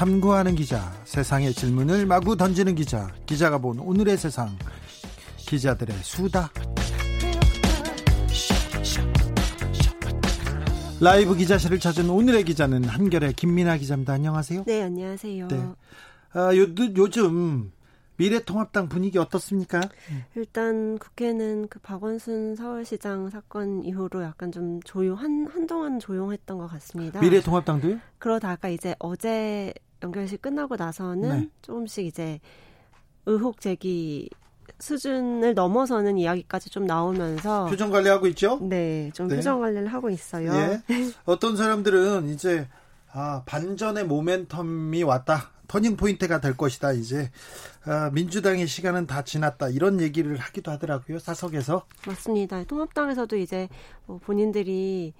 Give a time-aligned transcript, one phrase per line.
[0.00, 4.48] 탐구하는 기자, 세상의 질문을 마구 던지는 기자, 기자가 본 오늘의 세상,
[5.36, 6.50] 기자들의 수다.
[11.02, 14.14] 라이브 기자실을 찾은 오늘의 기자는 한결의 김민아 기자입니다.
[14.14, 14.64] 안녕하세요.
[14.64, 15.48] 네, 안녕하세요.
[15.48, 15.68] 네.
[16.32, 17.70] 아, 요, 요즘
[18.16, 19.82] 미래통합당 분위기 어떻습니까?
[20.34, 27.20] 일단 국회는 그 박원순 서울시장 사건 이후로 약간 좀 조용 한 한동안 조용했던 것 같습니다.
[27.20, 27.98] 미래통합당도요?
[28.18, 31.48] 그러다가 이제 어제 연결식 끝나고 나서는 네.
[31.62, 32.40] 조금씩 이제
[33.26, 34.28] 의혹 제기
[34.78, 38.58] 수준을 넘어서는 이야기까지 좀 나오면서 표정 관리하고 있죠?
[38.62, 39.36] 네, 좀 네.
[39.36, 40.52] 표정 관리를 하고 있어요.
[40.52, 40.80] 예.
[41.24, 42.66] 어떤 사람들은 이제
[43.12, 45.50] 아, 반전의 모멘텀이 왔다.
[45.66, 46.92] turning point가 될 것이다.
[46.92, 47.30] 이제
[47.84, 49.68] 아, 민주당의 시간은 다 지났다.
[49.68, 51.18] 이런 얘기를 하기도 하더라고요.
[51.18, 51.86] 사석에서.
[52.06, 52.64] 맞습니다.
[52.64, 53.68] 통합당에서도 이제
[54.06, 55.12] 뭐 본인들이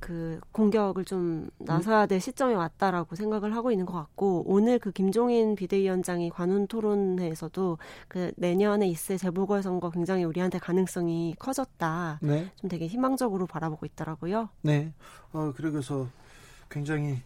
[0.00, 5.54] 그 공격을 좀 나서야 될 시점이 왔다라고 생각을 하고 있는 것 같고 오늘 그 김종인
[5.54, 12.18] 비대위원장이 관훈 토론회에서도 그 내년에 있을 재보궐 선거 굉장히 우리한테 가능성이 커졌다.
[12.22, 12.50] 네.
[12.56, 14.48] 좀 되게 희망적으로 바라보고 있더라고요.
[14.62, 14.92] 네.
[15.32, 16.08] 어 그래서
[16.68, 17.20] 굉장히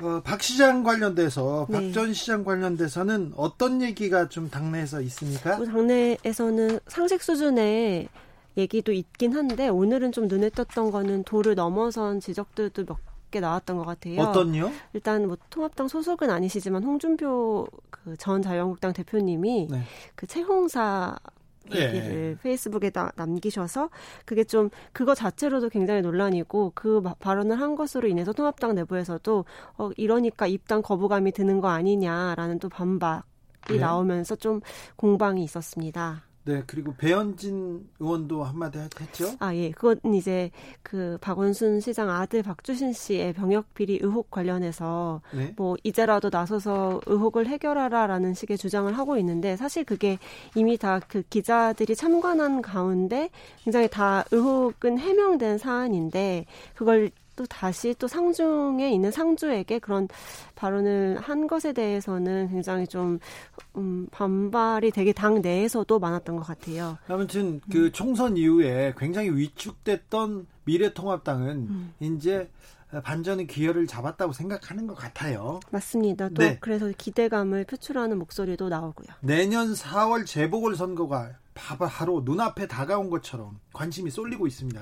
[0.00, 1.88] 어, 박 시장 관련돼서 네.
[1.88, 5.56] 박전 시장 관련돼서는 어떤 얘기가 좀 당내에서 있습니까?
[5.56, 8.08] 뭐 당내에서는 상식 수준의
[8.56, 12.98] 얘기도 있긴 한데 오늘은 좀 눈에 띄었던 거는 도를 넘어선 지적들도 몇
[13.30, 14.20] 개 나왔던 것 같아요.
[14.22, 14.72] 어떤요?
[14.92, 19.82] 일단 뭐 통합당 소속은 아니시지만 홍준표 그 전 자유한국당 대표님이 네.
[20.16, 21.16] 그 채홍사
[21.72, 22.42] 얘기를 예.
[22.42, 23.90] 페이스북에 다 남기셔서
[24.24, 29.44] 그게 좀 그거 자체로도 굉장히 논란이고 그 발언을 한 것으로 인해서 통합당 내부에서도
[29.78, 33.26] 어 이러니까 입당 거부감이 드는 거 아니냐라는 또 반박
[33.68, 33.78] 이 네.
[33.78, 34.60] 나오면서 좀
[34.96, 36.24] 공방이 있었습니다.
[36.50, 39.34] 네, 그리고 배현진 의원도 한마디 했죠?
[39.38, 39.70] 아, 예.
[39.70, 40.50] 그건 이제
[40.82, 45.52] 그 박원순 시장 아들 박주신 씨의 병역 비리 의혹 관련해서 네?
[45.56, 50.18] 뭐 이제라도 나서서 의혹을 해결하라라는 식의 주장을 하고 있는데 사실 그게
[50.54, 53.30] 이미 다 그 기자들이 참관한 가운데
[53.64, 60.08] 굉장히 다 의혹은 해명된 사안인데 그걸 또 다시 또 상중에 있는 상주에게 그런
[60.54, 63.18] 발언을 한 것에 대해서는 굉장히 좀
[63.76, 66.98] 음, 반발이 되게 당 내에서도 많았던 것 같아요.
[67.08, 71.94] 아무튼 그 총선 이후에 굉장히 위축됐던 미래통합당은 음.
[72.00, 72.48] 이제
[73.04, 75.60] 반전의 기회를 잡았다고 생각하는 것 같아요.
[75.70, 76.28] 맞습니다.
[76.30, 76.58] 또 네.
[76.60, 79.08] 그래서 기대감을 표출하는 목소리도 나오고요.
[79.20, 84.80] 내년 4월 재보궐 선거가 바로 눈앞에 다가온 것처럼 관심이 쏠리고 있습니다.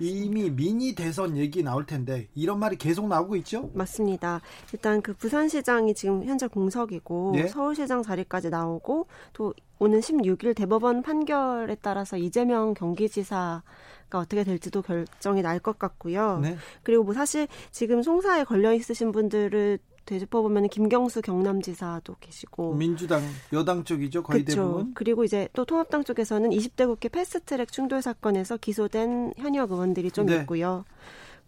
[0.00, 3.70] 이미 미니 대선 얘기 나올 텐데 이런 말이 계속 나오고 있죠?
[3.74, 4.40] 맞습니다.
[4.72, 7.48] 일단 그 부산시장이 지금 현재 공석이고 네?
[7.48, 13.62] 서울시장 자리까지 나오고 또 오는 16일 대법원 판결에 따라서 이재명 경기지사
[14.10, 16.38] 가 어떻게 될지도 결정이 날 것 같고요.
[16.42, 16.56] 네.
[16.82, 23.22] 그리고 뭐 사실 지금 송사에 걸려 있으신 분들을 되짚어 보면 김경수 경남지사도 계시고 민주당
[23.52, 24.56] 여당 쪽이죠 거의 그쵸.
[24.56, 30.26] 대부분 그리고 이제 또 통합당 쪽에서는 20대 국회 패스트트랙 충돌 사건에서 기소된 현역 의원들이 좀
[30.26, 30.36] 네.
[30.36, 30.84] 있고요.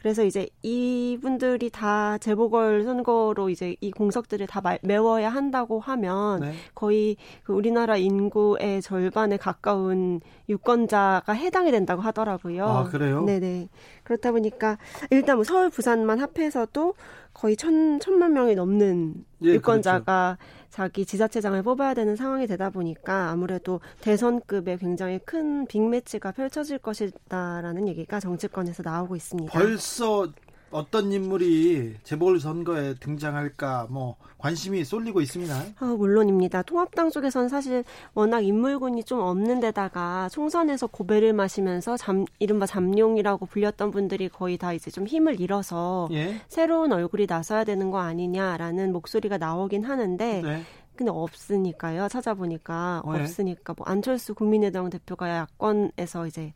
[0.02, 6.54] 그래서 이제 이분들이 다 재보궐 선거로 이제 이 공석들을 다 메워야 한다고 하면 네.
[6.74, 12.66] 거의 그 우리나라 인구의 절반에 가까운 유권자가 해당이 된다고 하더라고요.
[12.66, 13.24] 아, 그래요?
[13.24, 13.68] 네네.
[14.02, 14.76] 그렇다 보니까
[15.10, 16.94] 일단 뭐 서울, 부산만 합해서도
[17.34, 20.62] 거의 천, 천만 명이 넘는 예, 유권자가 그렇죠.
[20.70, 28.20] 자기 지자체장을 뽑아야 되는 상황이 되다 보니까 아무래도 대선급의 굉장히 큰 빅매치가 펼쳐질 것이다라는 얘기가
[28.20, 29.52] 정치권에서 나오고 있습니다.
[29.52, 30.28] 벌써
[30.72, 35.54] 어떤 인물이 재보궐 선거에 등장할까 뭐 관심이 쏠리고 있습니다.
[35.78, 36.62] 아, 물론입니다.
[36.62, 37.84] 통합당 쪽에서는 사실
[38.14, 44.72] 워낙 인물군이 좀 없는 데다가 총선에서 고배를 마시면서 잠 이른바 잠룡이라고 불렸던 분들이 거의 다
[44.72, 46.40] 이제 좀 힘을 잃어서 예?
[46.48, 50.62] 새로운 얼굴이 나서야 되는 거 아니냐라는 목소리가 나오긴 하는데 네.
[50.96, 52.08] 근데 없으니까요.
[52.08, 53.20] 찾아보니까 네.
[53.20, 56.52] 없으니까 뭐 안철수 국민의당 대표가 야권에서 이제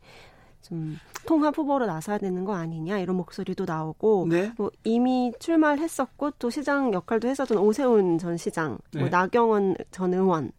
[0.61, 4.51] 좀 통합 후보로 나서야 되는 거 아니냐 이런 목소리도 나오고 네.
[4.57, 8.99] 뭐 이미 출마를 했었고 또 시장 역할도 했었던 오세훈 전 시장, 뭐 네.
[9.01, 10.51] 뭐 나경원 전 의원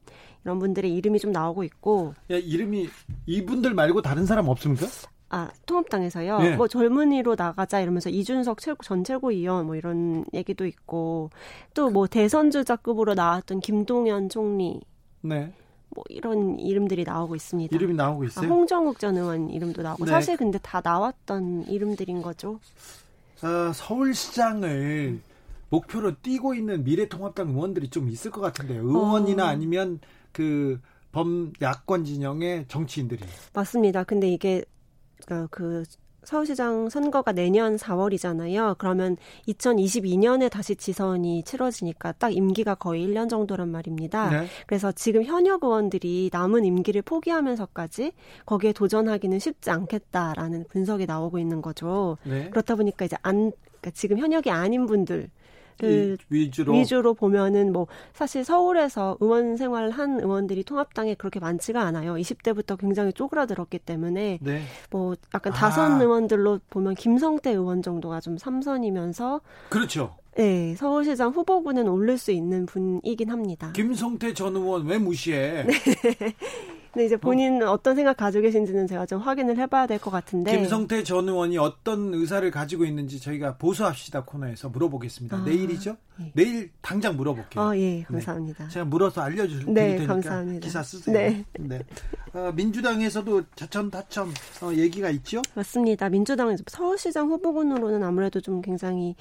[0.44, 2.14] 이런 분들의 이름이 좀 나오고 있고.
[2.30, 2.88] 야, 이름이
[3.26, 4.86] 이분들 말고 다른 사람 없습니까?
[5.30, 6.38] 아, 통합당에서요.
[6.38, 6.56] 네.
[6.56, 11.28] 뭐 젊은이로 나가자 이러면서 이준석 최고, 전 최고위원 뭐 이런 얘기도 있고
[11.74, 14.80] 또 뭐 대선 주자급으로 나왔던 김동연 총리.
[15.20, 15.52] 네.
[15.90, 17.74] 뭐 이런 이름들이 나오고 있습니다.
[17.74, 18.46] 이름이 나오고 있어요.
[18.46, 20.10] 아, 홍정욱 전 의원 이름도 나오고 네.
[20.10, 22.60] 사실 근데 다 나왔던 이름들인 거죠.
[23.42, 25.20] 어, 서울시장을
[25.70, 28.82] 목표로 뛰고 있는 미래통합당 의원들이 좀 있을 것 같은데요.
[28.82, 29.46] 의원이나 어.
[29.48, 30.00] 아니면
[30.32, 30.80] 그
[31.12, 33.24] 범야권 진영의 정치인들이.
[33.52, 34.04] 맞습니다.
[34.04, 34.64] 근데 이게
[35.50, 35.84] 그
[36.28, 38.76] 서울시장 선거가 내년 4월이잖아요.
[38.76, 39.16] 그러면
[39.48, 44.28] 2022년에 다시 지선이 치러지니까 딱 임기가 거의 1년 정도란 말입니다.
[44.28, 44.46] 네.
[44.66, 48.12] 그래서 지금 현역 의원들이 남은 임기를 포기하면서까지
[48.44, 52.18] 거기에 도전하기는 쉽지 않겠다라는 분석이 나오고 있는 거죠.
[52.24, 52.50] 네.
[52.50, 55.30] 그렇다 보니까 이제 안 그러니까 지금 현역이 아닌 분들
[55.78, 62.14] 그 위주로 위주로 보면은 뭐 사실 서울에서 의원 생활을 한 의원들이 통합당에 그렇게 많지가 않아요.
[62.14, 64.62] 20대부터 굉장히 쪼그라들었기 때문에 네.
[64.90, 65.56] 뭐 약간 아.
[65.56, 69.40] 다선 의원들로 보면 김성태 의원 정도가 좀 삼선이면서
[69.70, 70.17] 그렇죠.
[70.38, 73.72] 네, 서울시장 후보군은 오를 수 있는 분이긴 합니다.
[73.74, 75.64] 김성태 전 의원 왜 무시해?
[75.66, 75.74] 네.
[76.92, 77.76] 근데 이제 본인 어.
[77.82, 80.56] 떤 생각 가지고 계신지는 제가 좀 확인을 해봐야 될 것 같은데.
[80.56, 85.38] 김성태 전 의원이 어떤 의사를 가지고 있는지 저희가 보수합시다 코너에서 물어보겠습니다.
[85.38, 85.96] 아, 내일이죠?
[86.20, 86.30] 예.
[86.34, 87.62] 내일 당장 물어볼게요.
[87.62, 88.64] 아, 예, 감사합니다.
[88.64, 88.70] 네.
[88.70, 90.64] 제가 물어서 알려줄 네, 테니까 감사합니다.
[90.64, 91.14] 기사 쓰세요.
[91.18, 91.44] 네.
[91.58, 91.80] 네.
[92.32, 94.28] 어, 민주당에서도 자천다천
[94.62, 95.42] 어, 얘기가 있죠?
[95.56, 96.08] 맞습니다.
[96.08, 99.16] 민주당은 서울시장 후보군으로는 아무래도 좀 굉장히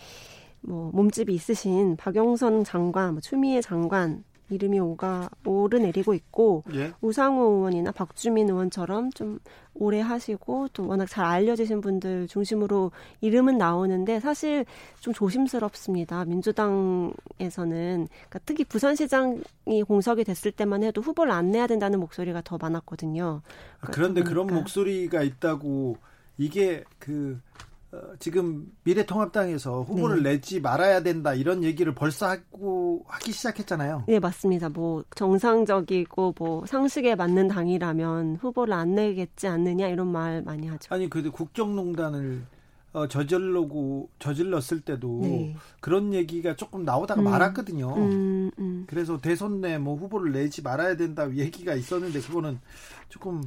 [0.61, 6.93] 뭐 몸집이 있으신 박영선 장관, 뭐 추미애 장관 이름이 오가 오르내리고 있고 예?
[7.01, 9.39] 우상호 의원이나 박주민 의원처럼 좀
[9.73, 14.65] 오래 하시고 또 워낙 잘 알려지신 분들 중심으로 이름은 나오는데 사실
[15.01, 16.25] 좀 조심스럽습니다.
[16.25, 23.41] 민주당에서는 그러니까 특히 부산시장이 공석이 됐을 때만 해도 후보를 안 내야 된다는 목소리가 더 많았거든요.
[23.81, 25.97] 아, 그런데 그런 목소리가 있다고
[26.37, 27.66] 이게 그 어,
[28.19, 30.31] 지금 미래통합당에서 후보를 네.
[30.31, 34.03] 내지 말아야 된다 이런 얘기를 벌써 하고 하기 시작했잖아요.
[34.07, 34.69] 네 맞습니다.
[34.69, 40.93] 뭐 정상적이고 뭐 상식에 맞는 당이라면 후보를 안 내겠지 않느냐 이런 말 많이 하죠.
[40.93, 42.43] 아니 그래도 국정농단을
[42.93, 45.55] 어, 저질러고 저질렀을 때도 네.
[45.79, 47.95] 그런 얘기가 조금 나오다가 음, 말았거든요.
[47.95, 48.85] 음, 음.
[48.87, 52.59] 그래서 대선 내 뭐 후보를 내지 말아야 된다 얘기가 있었는데 그거는
[53.09, 53.41] 조금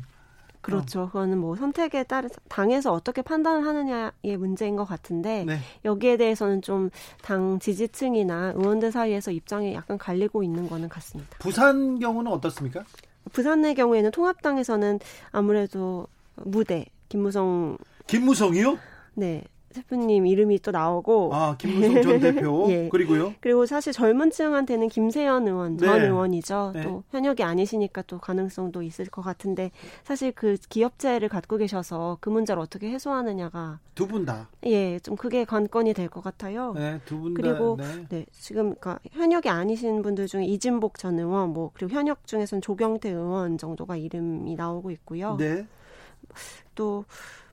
[0.61, 1.07] 그렇죠.
[1.07, 5.59] 그거는 뭐 선택에 따라 당에서 어떻게 판단을 하느냐의 문제인 것 같은데 네.
[5.85, 6.91] 여기에 대해서는 좀
[7.23, 11.37] 당 지지층이나 의원들 사이에서 입장이 약간 갈리고 있는 거는 같습니다.
[11.39, 12.85] 부산 경우는 어떻습니까?
[13.33, 14.99] 부산의 경우에는 통합당에서는
[15.31, 17.77] 아무래도 무대 김무성
[18.07, 18.79] 김무성이요?
[19.15, 19.45] 네.
[19.73, 22.89] 셰프님 이름이 또 나오고 아 김무성 전 대표 예.
[22.91, 25.87] 그리고요 그리고 사실 젊은 층한테는 김세현 의원 네.
[25.87, 26.83] 전 의원이죠 네.
[26.83, 29.71] 또 현역이 아니시니까 또 가능성도 있을 것 같은데
[30.03, 36.25] 사실 그 기업체를 갖고 계셔서 그 문제를 어떻게 해소하느냐가 두 분다예좀 그게 관건이 될 것
[36.25, 38.07] 같아요 네두 분다 그리고 네.
[38.09, 38.27] 네.
[38.33, 43.57] 지금 그러니까 현역이 아니신 분들 중에 이진복 전 의원 뭐 그리고 현역 중에서는 조경태 의원
[43.59, 47.05] 정도가 이름이 나오고 있고요 네또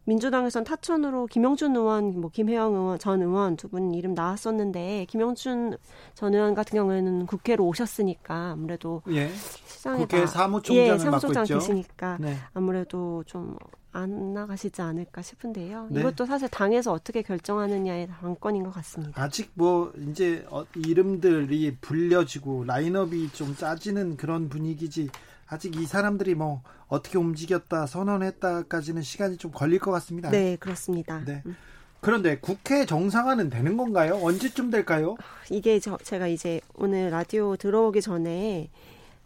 [0.08, 5.78] 민주당에선 타천으로 김영춘 의원, 뭐 김혜영 의원, 전 의원 두 분 이름 나왔었는데 김영춘
[6.16, 9.30] 전 의원 같은 경우에는 국회로 오셨으니까 아무래도 예.
[9.66, 12.38] 시장에 국회 사무총장을 예, 사무총장 계시니까 네.
[12.54, 13.58] 아무래도 좀
[13.98, 15.88] 안 나가시지 않을까 싶은데요.
[15.90, 16.02] 네.
[16.02, 19.20] 이것도 사실 당에서 어떻게 결정하느냐의 관건인 것 같습니다.
[19.20, 25.10] 아직 뭐 이제 어, 이름들이 불려지고 라인업이 좀 짜지는 그런 분위기지
[25.48, 30.30] 아직 이 사람들이 뭐 어떻게 움직였다 선언했다까지는 시간이 좀 걸릴 것 같습니다.
[30.30, 31.24] 네, 그렇습니다.
[31.26, 31.42] 네.
[32.02, 34.20] 그런데 국회 정상화는 되는 건가요?
[34.22, 35.16] 언제쯤 될까요?
[35.50, 38.70] 이게 저, 제가 이제 오늘 라디오 들어오기 전에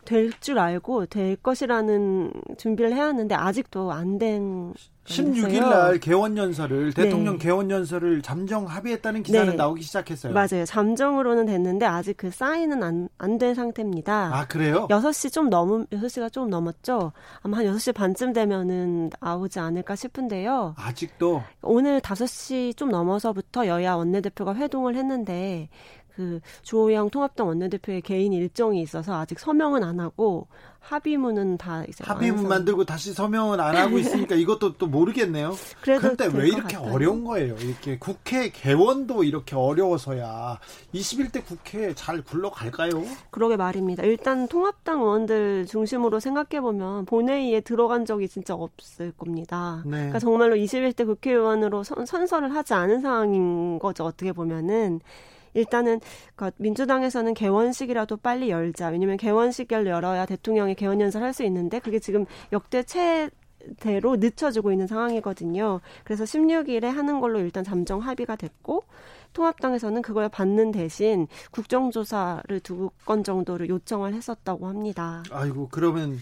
[0.05, 4.73] 될 줄 알고 될 것이라는 준비를 해왔는데 아직도 안 된
[5.05, 7.03] 16일 날 개원 연설을 네.
[7.03, 7.43] 대통령 네.
[7.43, 9.55] 개원 연설을 잠정 합의했다는 기사는 네.
[9.55, 10.33] 나오기 시작했어요.
[10.33, 10.65] 맞아요.
[10.65, 14.31] 잠정으로는 됐는데 아직 그 사인은 안 안 된 상태입니다.
[14.33, 14.87] 아, 그래요?
[14.89, 17.11] 6시 좀 넘은 6시가 좀 넘었죠.
[17.41, 20.75] 아마 한 6시 반쯤 되면은 나오지 않을까 싶은데요.
[20.77, 25.69] 아직도 오늘 5시 좀 넘어서부터 여야 원내대표가 회동을 했는데
[26.15, 30.47] 그 주호영 통합당 원내대표의 개인 일정이 있어서 아직 서명은 안 하고
[30.81, 32.47] 합의문은 다 이제 합의문.
[32.47, 35.53] 만들고 다시 서명은 안 하고 있으니까 이것도 또 모르겠네요.
[35.81, 37.55] 그런데 왜 이렇게 어려운 거예요?
[37.57, 40.59] 이렇게 국회 개원도 이렇게 어려워서야
[40.93, 43.03] 21대 국회 잘 굴러갈까요?
[43.29, 44.03] 그러게 말입니다.
[44.03, 49.83] 일단 통합당 의원들 중심으로 생각해 보면 본회의에 들어간 적이 진짜 없을 겁니다.
[49.85, 49.91] 네.
[49.91, 54.03] 그러니까 정말로 21대 국회의원으로 선, 선서를 하지 않은 상황인 거죠.
[54.03, 54.99] 어떻게 보면은
[55.53, 55.99] 일단은
[56.35, 58.89] 그 민주당에서는 개원식이라도 빨리 열자.
[58.89, 63.29] 왜냐면 개원식을 열어야 대통령이 개원 연설 할 수 있는데 그게 지금 역대 최
[63.79, 65.81] 대로 늦춰지고 있는 상황이거든요.
[66.03, 68.83] 그래서 16일에 하는 걸로 일단 잠정 합의가 됐고
[69.33, 75.23] 통합당에서는 그걸 받는 대신 국정조사를 두 건 정도를 요청을 했었다고 합니다.
[75.31, 76.19] 아이고 그러면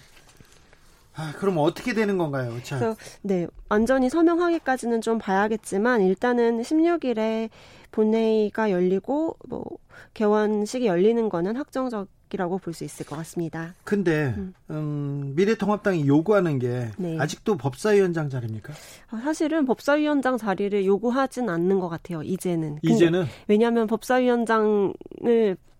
[1.16, 2.62] 아, 그럼 어떻게 되는 건가요?
[2.64, 2.78] 자.
[2.80, 7.50] 그래서, 네, 완전히 서명하기까지는 좀 봐야겠지만 일단은 16일에
[7.92, 9.66] 본회의가 열리고 뭐
[10.14, 13.74] 개원식이 열리는 거는 확정적 이라고 볼 수 있을 것 같습니다.
[13.84, 14.54] 근데 음.
[14.70, 17.18] 음, 미래통합당이 요구하는 게 네.
[17.20, 18.72] 아직도 법사위원장 자리입니까?
[19.10, 22.22] 아, 사실은 법사위원장 자리를 요구하진 않는 것 같아요.
[22.22, 22.78] 이제는.
[22.84, 24.94] 이제는 왜냐하면 법사위원장을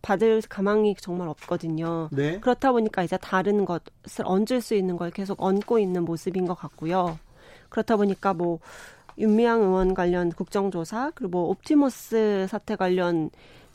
[0.02, 2.10] 받을 가망이 정말 없거든요.
[2.12, 2.40] 네.
[2.40, 7.20] 그렇다 보니까 이제 다른 것을 얹을 수 있는 걸 계속 얹고 있는 모습인 것 같고요.
[7.70, 8.60] 그렇다 보니까 뭐
[9.20, 13.30] 윤미향 의원 관련 국정조사 그리고 뭐 옵티머스 사태 관련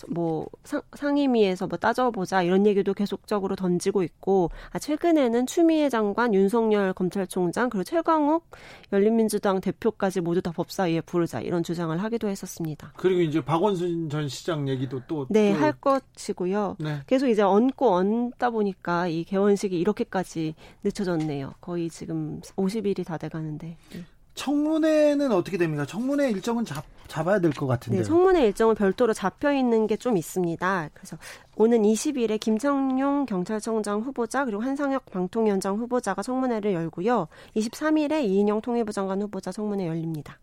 [0.08, 6.92] 뭐 상, 상임위에서 뭐 따져보자 이런 얘기도 계속적으로 던지고 있고 아 최근에는 추미애 장관, 윤석열
[6.92, 8.44] 검찰총장 그리고 최광욱
[8.92, 12.92] 열린민주당 대표까지 모두 다 법사위에 부르자 이런 주장을 하기도 했었습니다.
[12.96, 16.76] 그리고 이제 박원순 전 시장 얘기도 또 네할 것이고요.
[16.80, 17.00] 네.
[17.06, 21.54] 계속 이제 얹고 얹다 보니까 이 개원식이 이렇게까지 늦춰졌네요.
[21.60, 23.76] 거의 지금 50일이 다 돼가는데.
[23.92, 24.04] 네.
[24.34, 25.86] 청문회는 어떻게 됩니까?
[25.86, 27.98] 청문회 일정은 잡, 잡아야 될 것 같은데.
[27.98, 30.90] 네, 청문회 일정은 별도로 잡혀 있는 게 좀 있습니다.
[30.92, 31.16] 그래서
[31.56, 37.28] 오는 20일에 김창룡 경찰청장 후보자 그리고 한상혁 방통위원장 후보자가 청문회를 열고요.
[37.56, 40.38] 23일에 이인영 통일부 장관 후보자 청문회 열립니다.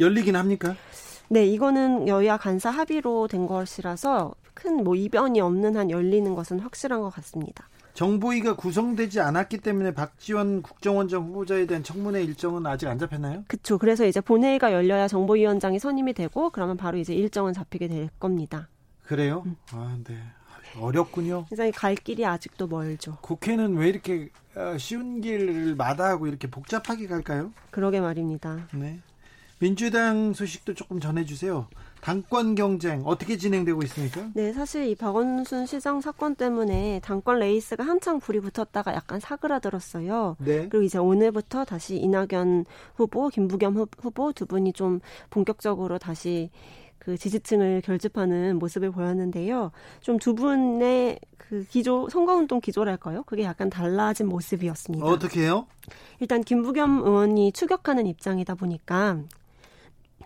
[0.00, 0.74] 열리긴 합니까?
[1.28, 7.00] 네, 이거는 여야 간사 합의로 된 것이라서 큰 뭐 이변이 없는 한 열리는 것은 확실한
[7.00, 7.68] 것 같습니다.
[7.94, 13.44] 정보위가 구성되지 않았기 때문에 박지원 국정원장 후보자에 대한 청문회 일정은 아직 안 잡혔나요?
[13.48, 13.78] 그렇죠.
[13.78, 18.68] 그래서 이제 본회의가 열려야 정보위원장이 선임이 되고 그러면 바로 이제 일정은 잡히게 될 겁니다.
[19.04, 19.42] 그래요?
[19.44, 19.56] 음.
[19.72, 20.16] 아, 네.
[20.80, 21.44] 어렵군요.
[21.50, 23.18] 굉장히 갈 길이 아직도 멀죠.
[23.20, 27.52] 국회는 왜 이렇게 어, 쉬운 길을 마다하고 이렇게 복잡하게 갈까요?
[27.70, 28.68] 그러게 말입니다.
[28.72, 29.00] 네.
[29.58, 31.68] 민주당 소식도 조금 전해주세요.
[32.02, 34.28] 당권 경쟁 어떻게 진행되고 있습니까?
[34.34, 40.36] 네, 사실 이 박원순 시장 사건 때문에 당권 레이스가 한창 불이 붙었다가 약간 사그라들었어요.
[40.40, 40.68] 네.
[40.68, 42.64] 그리고 이제 오늘부터 다시 이낙연
[42.96, 44.98] 후보, 김부겸 후보 두 분이 좀
[45.30, 46.50] 본격적으로 다시
[46.98, 49.70] 그 지지층을 결집하는 모습을 보였는데요.
[50.00, 53.22] 좀 두 분의 그 기조, 선거운동 기조랄까요?
[53.24, 55.06] 그게 약간 달라진 모습이었습니다.
[55.06, 55.66] 어떻게 해요?
[56.18, 59.20] 일단 김부겸 의원이 추격하는 입장이다 보니까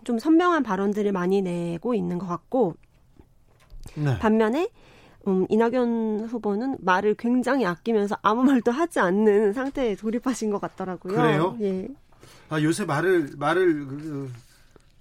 [0.06, 2.76] 좀 선명한 발언들을 많이 내고 있는 것 같고
[3.96, 4.16] 네.
[4.20, 4.70] 반면에
[5.26, 11.14] 음, 이낙연 후보는 말을 굉장히 아끼면서 아무 말도 하지 않는 상태에 돌입하신 것 같더라고요.
[11.14, 11.58] 그래요?
[11.60, 11.88] 예.
[12.48, 14.30] 아 요새 말을 말을 그,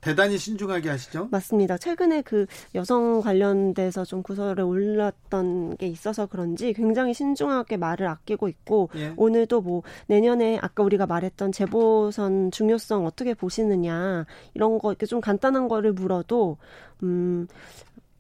[0.06, 1.30] 대단히 신중하게 하시죠?
[1.32, 1.80] 맞습니다.
[1.80, 2.46] 최근에 그
[2.76, 9.14] 여성 관련돼서 좀 구설에 올랐던 게 있어서 그런지 굉장히 신중하게 말을 아끼고 있고 예.
[9.18, 15.68] 오늘도 뭐 내년에 아까 우리가 말했던 재보선 중요성 어떻게 보시느냐 이런 거 이렇게 좀 간단한
[15.68, 16.58] 거를 물어도
[17.02, 17.48] 음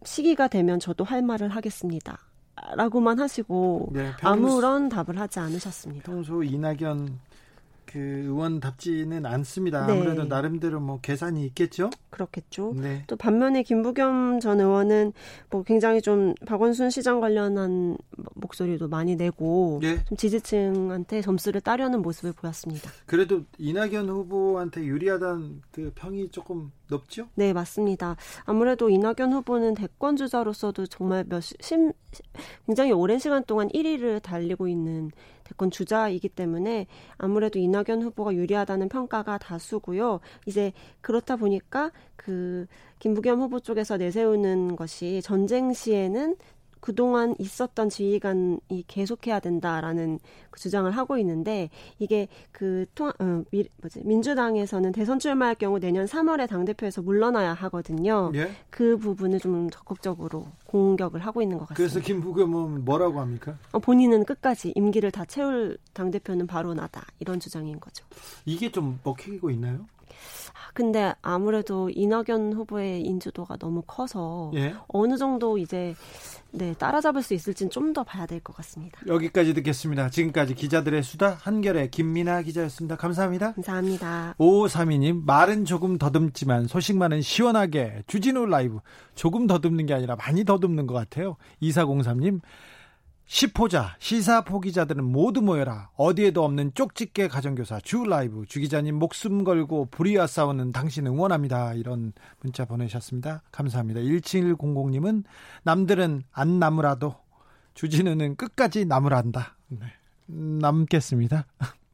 [0.03, 2.17] 시기가 되면 저도 할 말을 하겠습니다.
[2.75, 6.11] 라고만 하시고 네, 아무런 답을 하지 않으셨습니다.
[6.11, 7.19] 평소 이낙연
[7.95, 9.87] 그 의원답지는 않습니다.
[9.87, 9.93] 네.
[9.93, 11.89] 아무래도 나름대로 뭐 계산이 있겠죠.
[12.09, 12.73] 그렇겠죠.
[12.75, 13.05] 네.
[13.07, 15.13] 또 반면에 김부겸 전 의원은
[15.49, 17.97] 뭐 굉장히 좀 박원순 시장 관련한
[18.33, 20.03] 목소리도 많이 내고 네.
[20.03, 22.91] 좀 지지층한테 점수를 따려는 모습을 보였습니다.
[23.05, 27.29] 그래도 이낙연 후보한테 유리하다는 그 평이 조금 높죠?
[27.35, 28.17] 네, 맞습니다.
[28.43, 31.93] 아무래도 이낙연 후보는 대권 주자로서도 정말 몇 심,
[32.65, 35.11] 굉장히 오랜 시간 동안 1위를 달리고 있는
[35.45, 36.87] 대권 주자이기 때문에
[37.17, 40.19] 아무래도 이낙연 후보가 유리하다는 평가가 다수고요.
[40.45, 42.65] 이제 그렇다 보니까 그
[42.99, 46.35] 김부겸 후보 쪽에서 내세우는 것이 전쟁 시에는
[46.85, 50.19] 그동안 있었던 지휘관이 계속해야 된다라는
[50.51, 56.05] 그 주장을 하고 있는데 이게 그 통, 어, 미, 뭐지, 민주당에서는 대선 출마할 경우 내년
[56.05, 58.31] 3월에 당대표에서 물러나야 하거든요.
[58.35, 58.51] 예?
[58.69, 61.91] 그 부분을 좀 적극적으로 공격을 하고 있는 것 같습니다.
[61.91, 63.57] 그래서 김부겸은 뭐라고 합니까?
[63.71, 67.07] 어, 본인은 끝까지 임기를 다 채울 당대표는 바로 나다.
[67.17, 68.05] 이런 주장인 거죠.
[68.45, 69.87] 이게 좀 먹히고 있나요?
[70.73, 74.73] 근데 아무래도 이낙연 후보의 인지도가 너무 커서 예?
[74.89, 75.95] 어느 정도 이제
[76.51, 78.99] 네, 따라잡을 수 있을지는 좀 더 봐야 될 것 같습니다.
[79.07, 80.09] 여기까지 듣겠습니다.
[80.09, 82.97] 지금까지 기자들의 수다 한결의 김민아 기자였습니다.
[82.97, 83.53] 감사합니다.
[83.53, 84.35] 감사합니다.
[84.37, 88.79] 5532님, 말은 조금 더듬지만 소식만은 시원하게 주진우 라이브.
[89.15, 91.37] 조금 더듬는 게 아니라 많이 더듬는 것 같아요.
[91.61, 92.41] 2403님,
[93.27, 95.89] 시포자, 시사 포기자들은 모두 모여라.
[95.95, 98.45] 어디에도 없는 쪽집게 가정교사 주 라이브.
[98.45, 101.73] 주 기자님 목숨 걸고 불의와 싸우는 당신 응원합니다.
[101.73, 103.41] 이런 문자 보내셨습니다.
[103.51, 104.01] 감사합니다.
[104.01, 105.23] 1700님은
[105.63, 107.15] 남들은 안 나무라도
[107.73, 109.57] 주진우는 끝까지 나무란다.
[109.69, 109.87] 네.
[110.27, 111.47] 남겠습니다.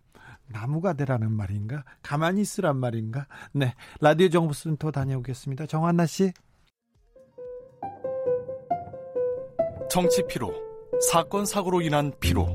[0.48, 1.86] 나무가 되라는 말인가?
[2.02, 3.28] 가만히 있으란 말인가?
[3.54, 3.74] 네.
[4.02, 5.66] 라디오 정보센터 다녀오겠습니다.
[5.66, 6.34] 정한나 씨.
[9.90, 10.54] 정치 피로,
[11.10, 12.48] 사건 사고로 인한 피로,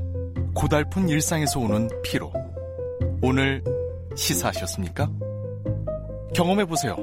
[0.53, 2.31] 고달픈 일상에서 오는 피로.
[3.21, 3.63] 오늘
[4.15, 5.09] 시사하셨습니까?
[6.33, 6.95] 경험해 보세요.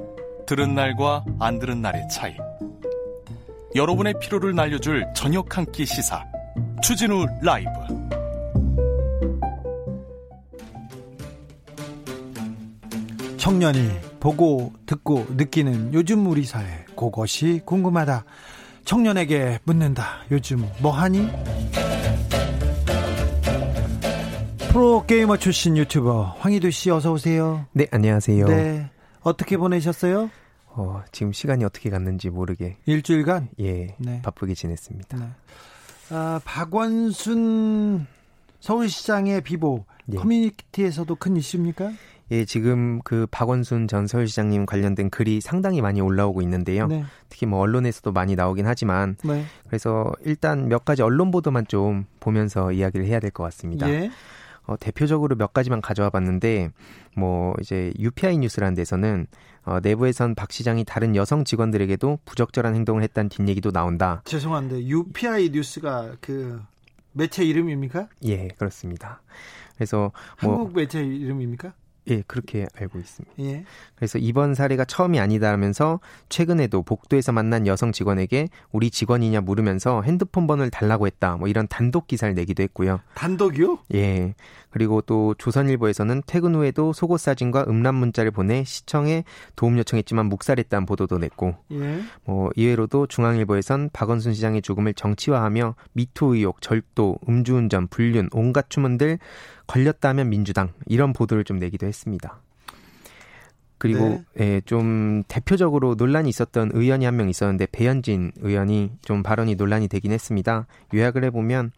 [0.47, 2.35] 들은 날과 안 들은 날의 차이.
[3.75, 6.25] 여러분의 피로를 날려줄 저녁 한 끼 시사.
[6.83, 7.71] 추진우 라이브.
[13.37, 18.25] 청년이 보고 듣고 느끼는 요즘 우리 사회 그것이 궁금하다.
[18.85, 20.25] 청년에게 묻는다.
[20.31, 21.29] 요즘 뭐하니?
[24.71, 27.67] 프로게이머 출신 유튜버 황희도 씨 어서 오세요.
[27.73, 28.47] 네, 안녕하세요.
[28.47, 28.91] 네.
[29.21, 30.31] 어떻게 보내셨어요?
[30.67, 34.21] 어, 지금 시간이 어떻게 갔는지 모르게 일주일간 예, 네.
[34.23, 35.17] 바쁘게 지냈습니다.
[35.17, 35.29] 네.
[36.11, 38.07] 아, 박원순
[38.61, 40.17] 서울시장의 비보 예.
[40.17, 41.93] 커뮤니티에서도 큰 이슈입니까?
[42.31, 46.87] 예, 지금 그 박원순 전 서울시장님 관련된 글이 상당히 많이 올라오고 있는데요.
[46.87, 47.05] 네.
[47.29, 49.45] 특히 뭐 언론에서도 많이 나오긴 하지만 네.
[49.67, 53.89] 그래서 일단 몇 가지 언론 보도만 좀 보면서 이야기를 해야 될 것 같습니다.
[53.91, 54.11] 예.
[54.67, 56.71] 어, 대표적으로 몇 가지만 가져와 봤는데
[57.15, 59.27] 뭐 이제 UPI 뉴스라는 데서는
[59.67, 64.23] 어, 내부에선 박 시장이 다른 여성 직원들에게도 부적절한 행동을 했다는 뒷얘기도 나온다.
[64.25, 66.63] 죄송한데 UPI 뉴스가 그
[67.13, 68.09] 매체 이름입니까?
[68.27, 69.21] 예, 그렇습니다.
[69.77, 70.13] 그래서
[70.43, 71.75] 뭐 한국 매체 이름입니까?
[72.11, 73.35] 예, 그렇게 알고 있습니다.
[73.41, 73.65] 예.
[73.95, 80.71] 그래서 이번 사례가 처음이 아니다면서 최근에도 복도에서 만난 여성 직원에게 우리 직원이냐 물으면서 핸드폰 번호를
[80.71, 81.37] 달라고 했다.
[81.37, 83.01] 뭐 이런 단독 기사를 내기도 했고요.
[83.15, 83.79] 단독이요?
[83.95, 84.35] 예.
[84.71, 89.25] 그리고 또 조선일보에서는 퇴근 후에도 속옷 사진과 음란 문자를 보내 시청에
[89.57, 91.55] 도움 요청했지만 묵살했다는 보도도 냈고.
[91.73, 92.01] 예.
[92.25, 99.19] 뭐 이외로도 중앙일보에선 박원순 시장의 죽음을 정치화하며 미투 의혹, 절도, 음주운전, 불륜, 온갖 추문들
[99.67, 102.41] 걸렸다면 민주당 이런 보도를 좀 내기도 했습니다.
[103.79, 104.55] 그리고 네.
[104.55, 110.11] 예, 좀 대표적으로 논란이 있었던 의원이 한 명 있었는데 배현진 의원이 좀 발언이 논란이 되긴
[110.11, 110.67] 했습니다.
[110.95, 111.73] 요약을 해보면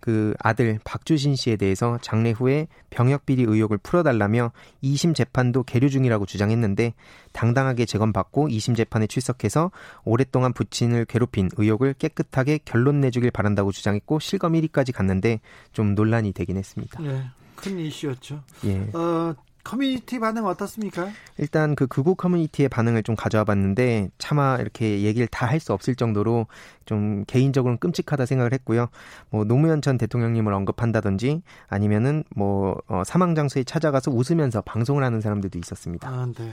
[0.00, 4.50] 그 아들 박주신 씨에 대해서 장례 후에 병역 비리 의혹을 풀어달라며
[4.82, 6.94] 2심 재판도 계류 중이라고 주장했는데
[7.30, 9.70] 당당하게 재검받고 2심 재판에 출석해서
[10.04, 15.40] 오랫동안 부친을 괴롭힌 의혹을 깨끗하게 결론 내주길 바란다고 주장했고 실검 1위까지 갔는데
[15.72, 17.00] 좀 논란이 되긴 했습니다.
[17.00, 17.22] 네,
[17.56, 18.42] 큰 이슈였죠.
[18.64, 18.90] 예.
[18.94, 19.34] 어,
[19.64, 21.08] 커뮤니티 반응 어떻습니까?
[21.38, 25.94] 일단 그 극우 커뮤니티의 반응을 좀 가져와 봤는데 차마 이렇게 얘기를 다 할 수 없을
[25.94, 26.48] 정도로
[26.84, 28.88] 좀 개인적으로는 끔찍하다 생각을 했고요.
[29.30, 35.56] 뭐 노무현 전 대통령님을 언급한다든지 아니면은 뭐 어, 사망 장소에 찾아가서 웃으면서 방송을 하는 사람들도
[35.60, 36.08] 있었습니다.
[36.08, 36.52] 아, 네.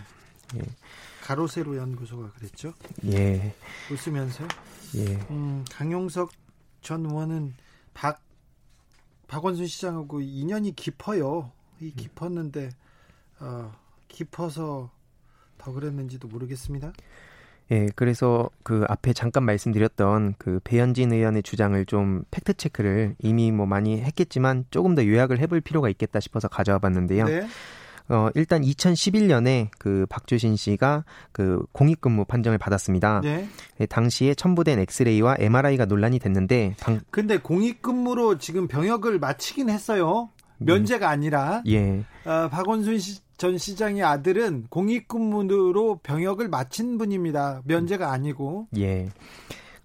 [0.58, 0.62] 예.
[1.24, 2.74] 가로세로 연구소가 그랬죠?
[3.08, 3.54] 예.
[3.92, 4.44] 웃으면서?
[4.98, 5.16] 예.
[5.32, 6.32] 음, 강용석
[6.82, 7.56] 전 의원은
[7.96, 8.20] 박
[9.30, 11.52] 박원순 시장하고 인연이 깊어요.
[11.80, 12.70] 이 깊었는데
[13.42, 13.46] 음.
[13.46, 13.72] 어,
[14.10, 14.90] 깊어서
[15.58, 16.92] 더 그랬는지도 모르겠습니다.
[17.72, 23.68] 예, 그래서 그 앞에 잠깐 말씀드렸던 그 배현진 의원의 주장을 좀 팩트 체크를 이미 뭐
[23.68, 27.26] 많이 했겠지만 조금 더 요약을 해볼 필요가 있겠다 싶어서 가져와 봤는데요.
[27.26, 27.48] 네.
[28.10, 33.22] 어, 일단 2011년에 그 박주신 씨가 그 공익근무 판정을 받았습니다.
[33.24, 33.48] 네.
[33.78, 37.00] 네, 당시에 첨부된 엑스레이와 MRI가 논란이 됐는데 방...
[37.12, 40.30] 근데 공익근무로 지금 병역을 마치긴 했어요.
[40.58, 42.04] 면제가 아니라 예.
[42.26, 47.62] 어, 박원순 씨, 전 시장의 아들은 공익근무로 병역을 마친 분입니다.
[47.64, 48.68] 면제가 아니고.
[48.78, 49.08] 예.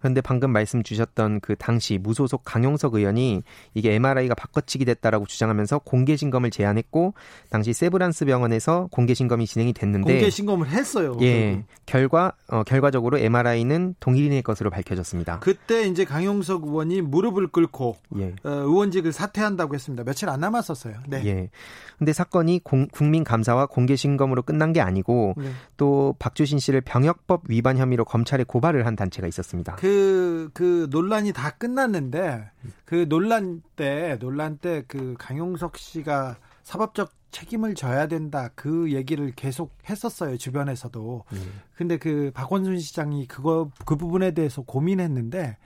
[0.04, 6.14] 그런데 방금 말씀 주셨던 그 당시 무소속 강용석 의원이 이게 MRI가 바꿔치기 됐다라고 주장하면서 공개
[6.14, 7.14] 신검을 제안했고
[7.48, 11.16] 당시 세브란스 병원에서 공개 신검이 진행이 됐는데 공개 신검을 했어요.
[11.22, 11.62] 예.
[11.86, 12.04] 결국.
[12.04, 15.38] 결과 어, 결과적으로 MRI는 동일인의 것으로 밝혀졌습니다.
[15.38, 18.34] 그때 이제 강용석 의원이 무릎을 꿇고 예.
[18.44, 20.04] 어, 의원직을 사퇴한다고 했습니다.
[20.04, 20.96] 며칠 안 남았었어요.
[21.08, 21.22] 네.
[21.24, 21.50] 예.
[21.96, 25.50] 근데 사건이 공, 국민 감사와 공개 신검으로 끝난 게 아니고 네.
[25.78, 29.76] 또 박주신 씨를 병역법 위반 혐의로 검찰에 고발을 한 단체가 있었습니다.
[29.76, 32.50] 그 그, 그 논란이 다 끝났는데
[32.84, 39.76] 그 논란 때, 논란 때 그 강용석 씨가 사법적 책임을 져야 된다 그 얘기를 계속
[39.88, 41.60] 했었어요 주변에서도 음.
[41.74, 45.56] 근데 그 박원순 시장이 그거 그 부분에 대해서 고민했는데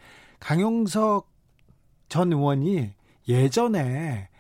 [0.41, 1.31] 강용석
[2.09, 2.93] 전 의원이
[3.29, 4.31] 예전에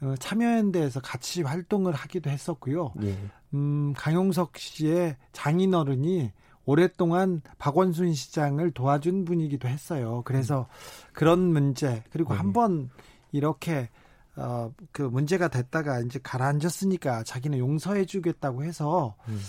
[0.00, 2.94] 어, 참여연대에서 같이 활동을 하기도 했었고요.
[3.02, 3.18] 예.
[3.54, 6.32] 음, 강용석 씨의 장인어른이
[6.68, 10.20] 오랫동안 박원순 시장을 도와준 분이기도 했어요.
[10.26, 10.68] 그래서
[11.14, 12.38] 그런 문제 그리고 네.
[12.38, 12.90] 한번
[13.32, 13.88] 이렇게
[14.36, 19.40] 어, 그 문제가 됐다가 이제 가라앉았으니까 자기는 용서해주겠다고 해서 음.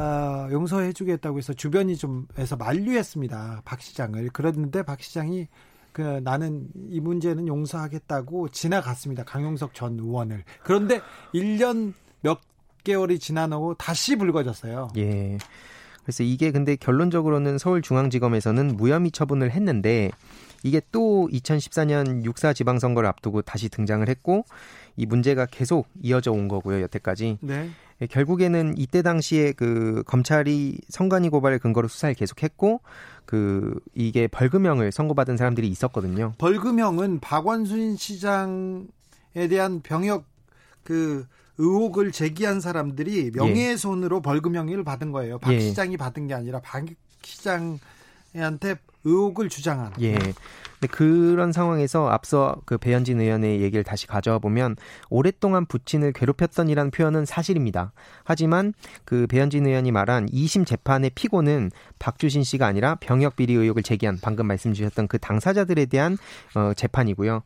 [0.00, 3.62] 어, 용서해주겠다고 해서 주변이 좀 해서 만류했습니다.
[3.64, 5.48] 박 시장을 그랬는데 박 시장이
[5.90, 9.24] 그 나는 이 문제는 용서하겠다고 지나갔습니다.
[9.24, 11.00] 강용석 전 의원을 그런데
[11.34, 12.38] 1년 몇
[12.84, 14.90] 개월이 지나고 다시 불거졌어요.
[14.98, 15.36] 예.
[16.10, 20.10] 그래서 이게 근데 결론적으로는 서울중앙지검에서는 무혐의 처분을 했는데
[20.64, 24.44] 이게 또 2014년 6사 지방선거를 앞두고 다시 등장을 했고
[24.96, 27.38] 이 문제가 계속 이어져 온 거고요, 여태까지.
[27.42, 27.70] 네.
[28.02, 32.80] 예, 결국에는 이때 당시에 그 검찰이 선관위 고발을 근거로 수사를 계속했고
[33.24, 36.34] 그 이게 벌금형을 선고받은 사람들이 있었거든요.
[36.38, 40.24] 벌금형은 박원순 시장에 대한 병역
[40.82, 41.24] 그
[41.60, 44.22] 의혹을 제기한 사람들이 명예훼손으로 예.
[44.22, 45.38] 벌금형을 받은 거예요.
[45.38, 45.60] 박 예.
[45.60, 46.86] 시장이 받은 게 아니라 박
[47.22, 49.92] 시장한테 의혹을 주장한.
[50.00, 50.14] 예.
[50.14, 54.76] 근데 그런 상황에서 앞서 그 배현진 의원의 얘기를 다시 가져와 보면
[55.10, 57.92] 오랫동안 부친을 괴롭혔던이라는 표현은 사실입니다.
[58.24, 58.72] 하지만
[59.04, 64.46] 그 배현진 의원이 말한 2심 재판의 피고는 박주신 씨가 아니라 병역 비리 의혹을 제기한 방금
[64.46, 66.16] 말씀 주셨던 그 당사자들에 대한
[66.54, 67.42] 어, 재판이고요.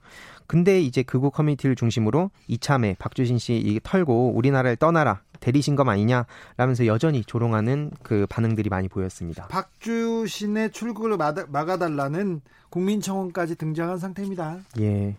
[0.46, 6.26] 근데 이제 극우 커뮤니티를 중심으로 이참에 박주신 씨 털고 우리나라를 떠나라 대리신 검 아니냐
[6.56, 9.46] 라면서 여전히 조롱하는 그 반응들이 많이 보였습니다.
[9.48, 14.58] 박주신의 출국을 막아달라는 국민청원까지 등장한 상태입니다.
[14.80, 15.16] 예.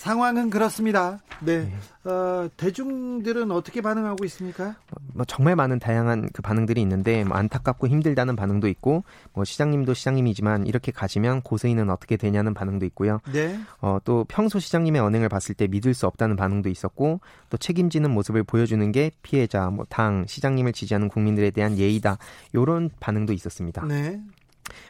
[0.00, 1.20] 상황은 그렇습니다.
[1.40, 1.58] 네.
[1.58, 2.10] 네.
[2.10, 4.74] 어, 대중들은 어떻게 반응하고 있습니까?
[5.12, 10.66] 뭐 정말 많은 다양한 그 반응들이 있는데 뭐 안타깝고 힘들다는 반응도 있고 뭐 시장님도 시장님이지만
[10.66, 13.20] 이렇게 가시면 고세인은 어떻게 되냐는 반응도 있고요.
[13.30, 13.58] 네.
[13.82, 18.42] 어, 또 평소 시장님의 언행을 봤을 때 믿을 수 없다는 반응도 있었고 또 책임지는 모습을
[18.42, 22.16] 보여주는 게 피해자, 뭐 당, 시장님을 지지하는 국민들에 대한 예의다.
[22.54, 23.84] 이런 반응도 있었습니다.
[23.84, 24.18] 네.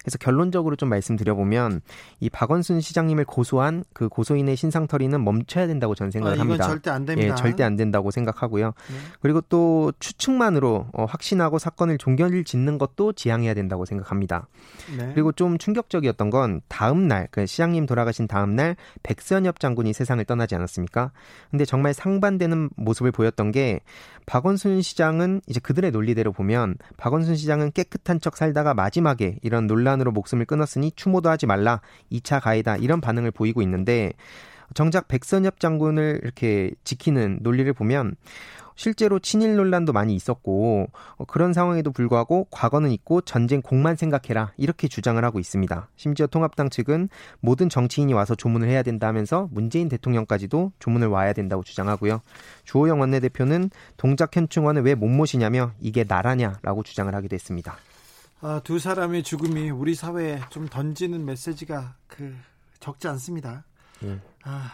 [0.03, 1.81] 그래서 결론적으로 좀 말씀드려보면
[2.21, 6.67] 이 박원순 시장님을 고소한 그 고소인의 신상털이는 멈춰야 된다고 저는 생각을 아, 합니다.
[6.67, 7.33] 절대 안 됩니다.
[7.33, 8.67] 예, 절대 안 된다고 생각하고요.
[8.67, 8.97] 네.
[9.21, 14.49] 그리고 또 추측만으로 어, 확신하고 사건을 종결을 짓는 것도 지양해야 된다고 생각합니다.
[14.97, 15.13] 네.
[15.15, 20.55] 그리고 좀 충격적이었던 건 다음 날, 그 시장님 돌아가신 다음 날 백선엽 장군이 세상을 떠나지
[20.55, 21.13] 않았습니까?
[21.51, 23.81] 근데 정말 상반되는 모습을 보였던 게
[24.31, 30.45] 박원순 시장은 이제 그들의 논리대로 보면 박원순 시장은 깨끗한 척 살다가 마지막에 이런 논란으로 목숨을
[30.45, 31.81] 끊었으니 추모도 하지 말라.
[32.13, 32.77] 2차 가해다.
[32.77, 34.13] 이런 반응을 보이고 있는데
[34.73, 38.15] 정작 백선엽 장군을 이렇게 지키는 논리를 보면
[38.77, 44.87] 실제로 친일 논란도 많이 있었고 어, 그런 상황에도 불구하고 과거는 있고 전쟁 공만 생각해라 이렇게
[44.87, 45.89] 주장을 하고 있습니다.
[45.97, 47.09] 심지어 통합당 측은
[47.41, 52.21] 모든 정치인이 와서 조문을 해야 된다면서 문재인 대통령까지도 조문을 와야 된다고 주장하고요.
[52.65, 57.77] 주호영 원내대표는 동작 현충원을 왜 못 모시냐며 이게 나라냐라고 주장을 하기도 했습니다.
[58.43, 62.35] 아, 두 사람의 죽음이 우리 사회에 좀 던지는 메시지가 그
[62.81, 63.65] 적지 않습니다.
[64.05, 64.19] 예.
[64.45, 64.73] 아,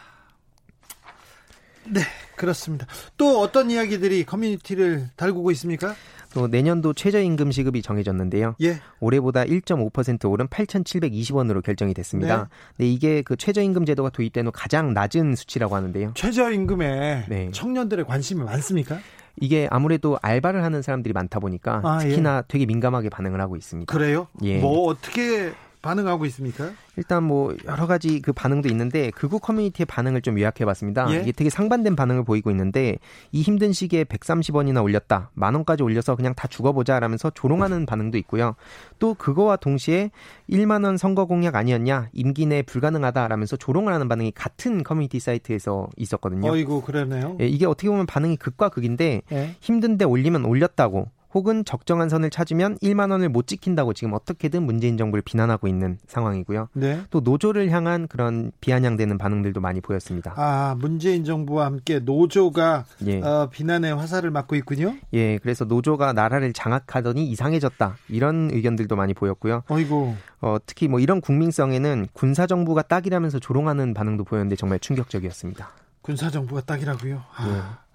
[1.88, 2.00] 네,
[2.36, 2.86] 그렇습니다.
[3.16, 5.94] 또 어떤 이야기들이 커뮤니티를 달구고 있습니까?
[6.34, 8.56] 또 내년도 최저임금 시급이 정해졌는데요.
[8.62, 8.80] 예.
[9.00, 12.48] 올해보다 1.5% 오른 8,720원으로 결정이 됐습니다.
[12.76, 12.84] 네.
[12.84, 16.12] 네, 이게 그 최저임금 제도가 도입된 후 가장 낮은 수치라고 하는데요.
[16.14, 17.50] 최저임금에 네.
[17.52, 18.98] 청년들의 관심이 많습니까?
[19.40, 22.42] 이게 아무래도 알바를 하는 사람들이 많다 보니까 아, 특히나 예.
[22.48, 23.90] 되게 민감하게 반응을 하고 있습니다.
[23.92, 24.28] 그래요?
[24.42, 24.58] 예.
[24.58, 25.52] 뭐 어떻게
[25.86, 26.72] 반응하고 있습니까?
[26.96, 31.12] 일단 뭐 여러 가지 그 반응도 있는데 극우 커뮤니티의 반응을 좀 요약해봤습니다.
[31.12, 31.20] 예?
[31.20, 32.98] 이게 되게 상반된 반응을 보이고 있는데
[33.30, 38.56] 이 힘든 시기에 130원이나 올렸다, 만 원까지 올려서 그냥 다 죽어보자라면서 조롱하는 반응도 있고요.
[38.98, 40.10] 또 그거와 동시에
[40.50, 46.50] 1만 원 선거 공약 아니었냐, 임기 내 불가능하다라면서 조롱을 하는 반응이 같은 커뮤니티 사이트에서 있었거든요.
[46.50, 47.36] 어이구 그러네요.
[47.40, 49.54] 예, 이게 어떻게 보면 반응이 극과 극인데 예?
[49.60, 55.20] 힘든데 올리면 올렸다고 혹은 적정한 선을 찾으면 1만 원을 못 지킨다고 지금 어떻게든 문재인 정부를
[55.20, 56.70] 비난하고 있는 상황이고요.
[56.72, 57.02] 네.
[57.10, 60.32] 또 노조를 향한 그런 비아냥되는 반응들도 많이 보였습니다.
[60.38, 63.20] 아, 문재인 정부와 함께 노조가 예.
[63.20, 64.94] 어, 비난의 화살을 맞고 있군요.
[65.12, 67.98] 예, 그래서 노조가 나라를 장악하더니 이상해졌다.
[68.08, 69.62] 이런 의견들도 많이 보였고요.
[69.68, 70.16] 어이고.
[70.40, 75.68] 어, 특히 뭐 이런 국민성에는 군사 정부가 딱이라면서 조롱하는 반응도 보였는데 정말 충격적이었습니다.
[76.00, 77.22] 군사 정부가 딱이라고요?
[77.36, 77.46] 아.
[77.82, 77.85] 예.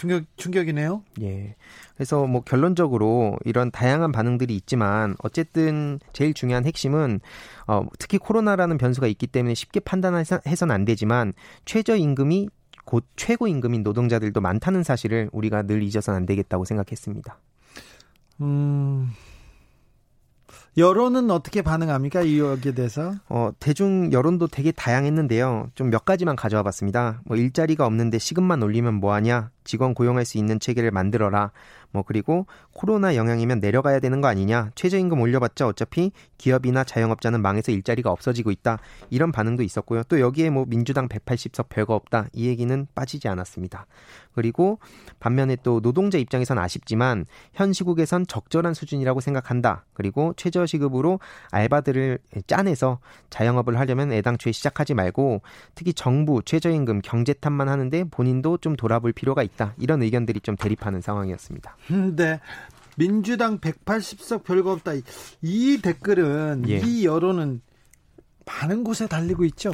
[0.00, 1.02] 충격 충격이네요.
[1.20, 1.56] 예.
[1.94, 7.20] 그래서 뭐 결론적으로 이런 다양한 반응들이 있지만 어쨌든 제일 중요한 핵심은
[7.66, 11.34] 어 특히 코로나라는 변수가 있기 때문에 쉽게 판단해서는 안 되지만
[11.66, 12.48] 최저 임금이
[12.86, 17.38] 곧 최고 임금인 노동자들도 많다는 사실을 우리가 늘 잊어서는 안 되겠다고 생각했습니다.
[18.40, 19.10] 음.
[20.80, 22.22] 여론은 어떻게 반응합니까?
[22.22, 23.14] 이 여기에 대해서?
[23.28, 25.70] 어, 대중 여론도 되게 다양했는데요.
[25.74, 27.20] 좀 몇 가지만 가져와 봤습니다.
[27.24, 29.50] 뭐 일자리가 없는데 시급만 올리면 뭐 하냐?
[29.64, 31.50] 직원 고용할 수 있는 체계를 만들어라.
[31.92, 34.70] 뭐 그리고 코로나 영향이면 내려가야 되는 거 아니냐.
[34.74, 38.78] 최저임금 올려봤자 어차피 기업이나 자영업자는 망해서 일자리가 없어지고 있다.
[39.10, 40.02] 이런 반응도 있었고요.
[40.04, 42.26] 또 여기에 뭐 민주당 180석 별거 없다.
[42.32, 43.86] 이 얘기는 빠지지 않았습니다.
[44.32, 44.78] 그리고
[45.18, 49.84] 반면에 또 노동자 입장에선 아쉽지만 현 시국에선 적절한 수준이라고 생각한다.
[49.92, 55.42] 그리고 최저시급으로 알바들을 짜내서 자영업을 하려면 애당초에 시작하지 말고
[55.74, 59.74] 특히 정부 최저임금 경제탄만 하는데 본인도 좀 돌아볼 필요가 있다.
[59.78, 61.76] 이런 의견들이 좀 대립하는 상황이었습니다.
[61.88, 62.40] 네.
[62.96, 64.92] 민주당 180석 별거 없다.
[65.42, 66.78] 이 댓글은 예.
[66.78, 67.62] 이 여론은
[68.44, 69.72] 많은 곳에 달리고 있죠.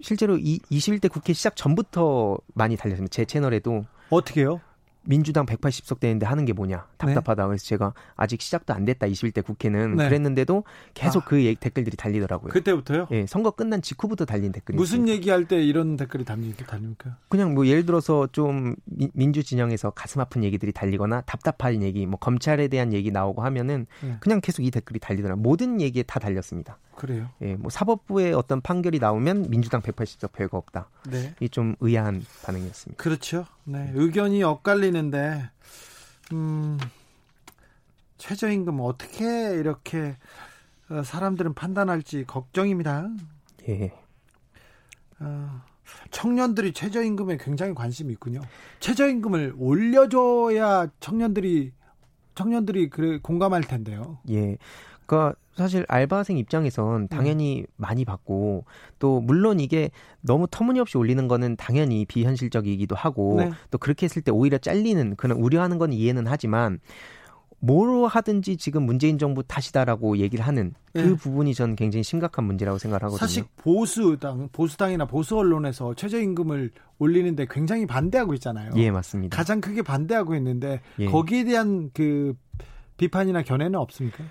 [0.00, 3.12] 실제로 이 21대 국회 시작 전부터 많이 달렸습니다.
[3.12, 4.60] 제 채널에도 어떻게요?
[5.02, 7.46] 민주당 180석 되는데 하는 게 뭐냐 답답하다 네.
[7.48, 10.04] 그래서 제가 아직 시작도 안 됐다 21대 국회는 네.
[10.08, 11.26] 그랬는데도 계속 아.
[11.26, 12.52] 그 댓글들이 달리더라고요.
[12.52, 13.08] 그때부터요?
[13.10, 15.14] 예, 선거 끝난 직후부터 달린 댓글이 무슨 있습니다.
[15.16, 16.78] 얘기할 때 이런 댓글이 달립니까?
[17.28, 18.76] 그냥 뭐 예를 들어서 좀
[19.14, 24.16] 민주 진영에서 가슴 아픈 얘기들이 달리거나 답답한 얘기, 뭐 검찰에 대한 얘기 나오고 하면은 네.
[24.20, 25.36] 그냥 계속 이 댓글이 달리더라.
[25.36, 26.78] 모든 얘기에 다 달렸습니다.
[26.94, 27.28] 그래요?
[27.42, 30.88] 예, 뭐 사법부의 어떤 판결이 나오면 민주당 180석 별거 없다.
[31.10, 31.34] 네.
[31.40, 33.00] 이 좀 의아한 반응이었습니다.
[33.00, 33.46] 그렇죠.
[33.62, 35.50] 네, 의견이 엇갈리는데
[36.32, 36.78] 음,
[38.18, 40.16] 최저임금 어떻게 이렇게
[40.90, 43.08] 어, 사람들은 판단할지 걱정입니다.
[43.68, 43.92] 예.
[45.20, 45.62] 어,
[46.10, 48.40] 청년들이 최저임금에 굉장히 관심이 있군요.
[48.80, 51.72] 최저임금을 올려줘야 청년들이
[52.34, 54.18] 청년들이 그래 공감할 텐데요.
[54.30, 54.56] 예.
[55.06, 57.08] 그러니까 사실 알바생 입장에선 음.
[57.08, 57.66] 당연히 음.
[57.76, 58.64] 많이 받고
[58.98, 59.90] 또 물론 이게
[60.20, 63.50] 너무 터무니없이 올리는 거는 당연히 비현실적이기도 하고 네.
[63.70, 66.80] 또 그렇게 했을 때 오히려 잘리는 그런 우려하는 건 이해는 하지만
[67.64, 71.14] 뭐로 하든지 지금 문재인 정부 탓이다라고 얘기를 하는 그 네.
[71.16, 73.18] 부분이 전 굉장히 심각한 문제라고 생각하거든요.
[73.18, 78.70] 사실 보수당, 보수당이나 보수 언론에서 최저임금을 올리는데 굉장히 반대하고 있잖아요.
[78.76, 79.34] 예, 맞습니다.
[79.34, 81.06] 가장 크게 반대하고 있는데 예.
[81.06, 82.34] 거기에 대한 그
[82.98, 84.24] 비판이나 견해는 없습니까?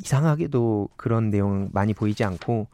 [0.00, 2.68] 이상하게도 그런 내용 많이 보이지 않고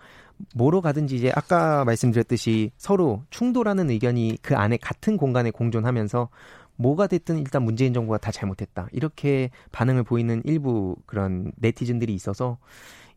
[0.54, 6.28] 뭐로 가든지 이제 아까 말씀드렸듯이 서로 충돌하는 의견이 그 안에 같은 공간에 공존하면서
[6.76, 8.88] 뭐가 됐든 일단 문재인 정부가 다 잘못했다.
[8.92, 12.58] 이렇게 반응을 보이는 일부 그런 네티즌들이 있어서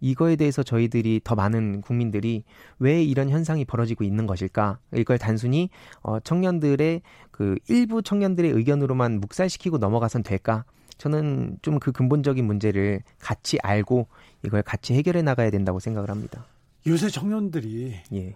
[0.01, 2.45] 이거에 대해서 저희들이 더 많은 국민들이
[2.79, 4.79] 왜 이런 현상이 벌어지고 있는 것일까?
[4.95, 5.69] 이걸 단순히
[6.01, 10.63] 어 청년들의 그 일부 청년들의 의견으로만 묵살시키고 넘어가선 될까?
[10.99, 14.07] 저는 좀 그 근본적인 문제를 같이 알고
[14.45, 16.45] 이걸 같이 해결해 나가야 된다고 생각을 합니다.
[16.85, 18.35] 요새 청년들이 예.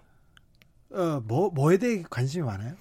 [0.90, 2.74] 어, 뭐 뭐에 대해 관심이 많아요?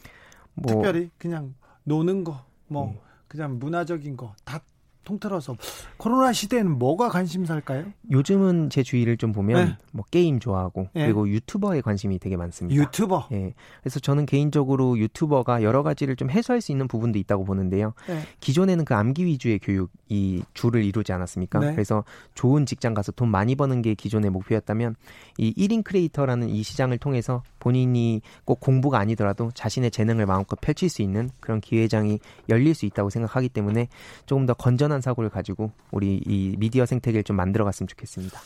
[0.55, 2.99] 뭐, 특별히 그냥 노는 거, 뭐 예.
[3.27, 4.61] 그냥 문화적인 거 다
[5.03, 5.55] 통틀어서
[5.97, 7.85] 코로나 시대에는 뭐가 관심사일까요?
[8.11, 9.77] 요즘은 제 주위를 좀 보면 네.
[9.91, 11.05] 뭐 게임 좋아하고 네.
[11.05, 12.81] 그리고 유튜버에 관심이 되게 많습니다.
[12.81, 13.27] 유튜버.
[13.31, 13.53] 예.
[13.81, 17.93] 그래서 저는 개인적으로 유튜버가 여러 가지를 좀 해소할 수 있는 부분도 있다고 보는데요.
[18.07, 18.21] 네.
[18.39, 21.59] 기존에는 그 암기 위주의 교육이 주를 이루지 않았습니까?
[21.59, 21.71] 네.
[21.71, 22.03] 그래서
[22.35, 24.95] 좋은 직장 가서 돈 많이 버는 게 기존의 목표였다면
[25.37, 31.01] 이 1인 크리에이터라는 이 시장을 통해서 본인이 꼭 공부가 아니더라도 자신의 재능을 마음껏 펼칠 수
[31.01, 33.87] 있는 그런 기회장이 열릴 수 있다고 생각하기 때문에
[34.25, 38.39] 조금 더 건전한 사고를 가지고 우리 이 미디어 생태계를 좀 만들어 갔으면 좋겠습니다.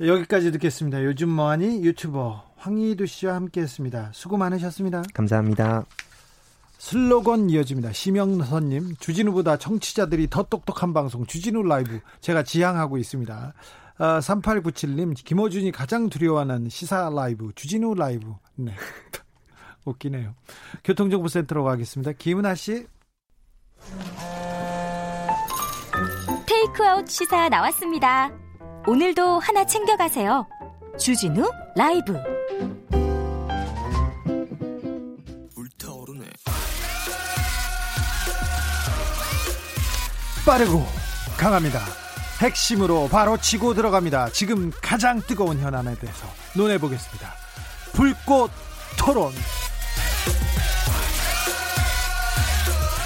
[0.00, 1.04] 여기까지 듣겠습니다.
[1.04, 4.10] 요즘 뭐하니 유튜버 황희두 씨와 함께했습니다.
[4.14, 5.02] 수고 많으셨습니다.
[5.12, 5.84] 감사합니다.
[6.78, 7.92] 슬로건 이어집니다.
[7.92, 12.00] 심영선님, 주진우보다 청취자들이 더 똑똑한 방송, 주진우 라이브.
[12.22, 13.52] 제가 지향하고 있습니다.
[13.98, 18.32] 아, 3897님, 김호준이 가장 두려워하는 시사 라이브, 주진우 라이브.
[18.56, 18.74] 네.
[19.84, 20.34] 웃기네요.
[20.82, 22.12] 교통정보센터로 가겠습니다.
[22.12, 22.86] 김은아 씨.
[26.50, 28.28] 테이크아웃 시사 나왔습니다.
[28.84, 30.48] 오늘도 하나 챙겨가세요.
[30.98, 32.18] 주진우 라이브.
[35.54, 36.26] 불타오르네.
[40.44, 40.84] 빠르고
[41.38, 41.78] 강합니다.
[42.40, 44.30] 핵심으로 바로 치고 들어갑니다.
[44.30, 47.32] 지금 가장 뜨거운 현안에 대해서 논해 보겠습니다.
[47.92, 48.50] 불꽃
[48.98, 49.30] 토론.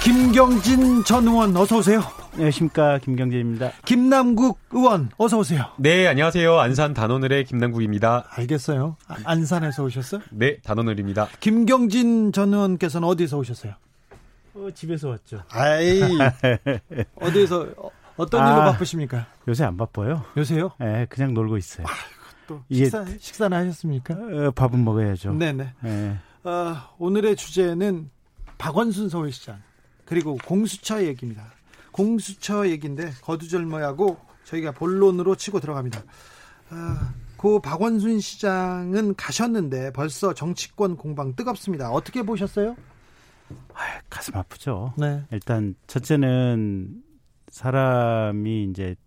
[0.03, 2.24] 김경진 전 의원 어서 오세요.
[2.35, 3.71] 안녕하십니까 김경진입니다.
[3.85, 5.71] 김남국 의원 어서 오세요.
[5.77, 8.27] 네 안녕하세요 안산 단오늘의 김남국입니다.
[8.29, 8.97] 알겠어요.
[9.07, 10.21] 아, 안산에서 오셨어요?
[10.31, 11.29] 네 단오늘입니다.
[11.39, 13.73] 김경진 전 의원께서는 어디서 오셨어요?
[14.55, 15.43] 어, 집에서 왔죠.
[15.49, 16.01] 아이
[17.21, 17.67] 어디서
[18.17, 19.27] 어떤 아, 일로 바쁘십니까?
[19.47, 20.25] 요새 안 바빠요.
[20.35, 20.71] 요새요?
[20.79, 21.87] 네, 그냥 놀고 있어요.
[21.87, 21.91] 아,
[22.47, 24.13] 또 식사, 식사는 하셨습니까?
[24.13, 25.33] 어, 밥은 먹어야죠.
[25.33, 25.73] 네네.
[25.81, 26.17] 네.
[26.43, 28.09] 어, 오늘의 주제는
[28.57, 29.61] 박원순 서울시장
[30.03, 31.54] 그리고 공수처 얘기입니다.
[31.95, 36.03] 공수처 얘기인데 거두절모하고 저희가 본론으로 치고 들어갑니다.
[36.71, 41.89] 아, 그 박원순 시장은 가셨는데 벌써 정치권 공방 뜨겁습니다.
[41.91, 42.75] 어떻게 보셨어요?
[43.73, 43.79] 아,
[44.09, 44.93] 가슴 아프죠.
[44.97, 45.23] 네.
[45.31, 47.01] 일단 첫째는
[47.47, 48.97] 사람이 이제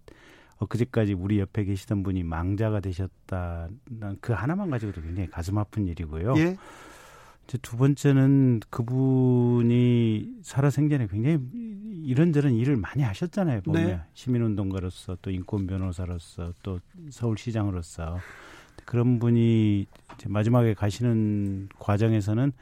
[0.56, 6.34] 엊그제까지 우리 옆에 계시던 분이 망자가 되셨다는 그 하나만 가지고도 굉장히 가슴 아픈 일이고요.
[6.38, 6.56] 예.
[7.48, 11.38] 이제 두 번째는 그분이 살아생전에 굉장히
[12.04, 13.62] 이런저런 일을 많이 하셨잖아요.
[13.62, 14.00] 보면 네.
[14.12, 16.78] 시민운동가로서 또 인권 변호사로서 또
[17.10, 18.18] 서울시장으로서
[18.84, 19.86] 그런 분이
[20.26, 22.52] 마지막에 가시는 과정에서는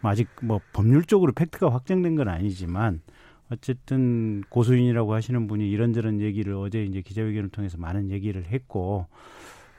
[0.00, 3.00] 뭐 아직 뭐 법률적으로 팩트가 확정된 건 아니지만
[3.48, 9.08] 어쨌든 고소인이라고 하시는 분이 이런저런 얘기를 어제 이제 기자회견을 통해서 많은 얘기를 했고 어,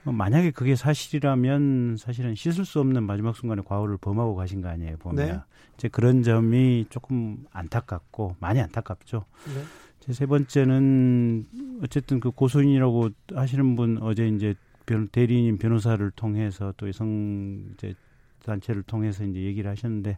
[0.03, 5.27] 만약에 그게 사실이라면 사실은 씻을 수 없는 마지막 순간에 과오를 범하고 가신 거 아니에요 보면
[5.27, 5.39] 네.
[5.77, 9.25] 이제 그런 점이 조금 안타깝고 많이 안타깝죠.
[9.53, 10.13] 네.
[10.13, 11.45] 세 번째는
[11.81, 14.53] 어쨌든 그 고소인이라고 하시는 분 어제 이제
[14.85, 17.95] 변, 대리인 변호사를 통해서 또 여성 이제
[18.43, 20.17] 단체를 통해서 이제 얘기를 하셨는데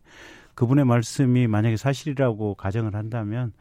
[0.55, 3.53] 그분의 말씀이 만약에 사실이라고 가정을 한다면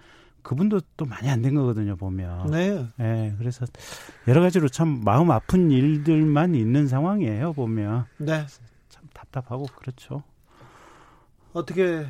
[0.44, 2.50] 그분도 또 많이 안 된 거거든요 보면.
[2.50, 2.86] 네.
[2.96, 3.34] 네.
[3.38, 3.66] 그래서
[4.28, 8.06] 여러 가지로 참 마음 아픈 일들만 있는 상황이에요 보면.
[8.18, 8.46] 네.
[8.88, 10.22] 참 답답하고 그렇죠.
[11.52, 12.06] 어떻게?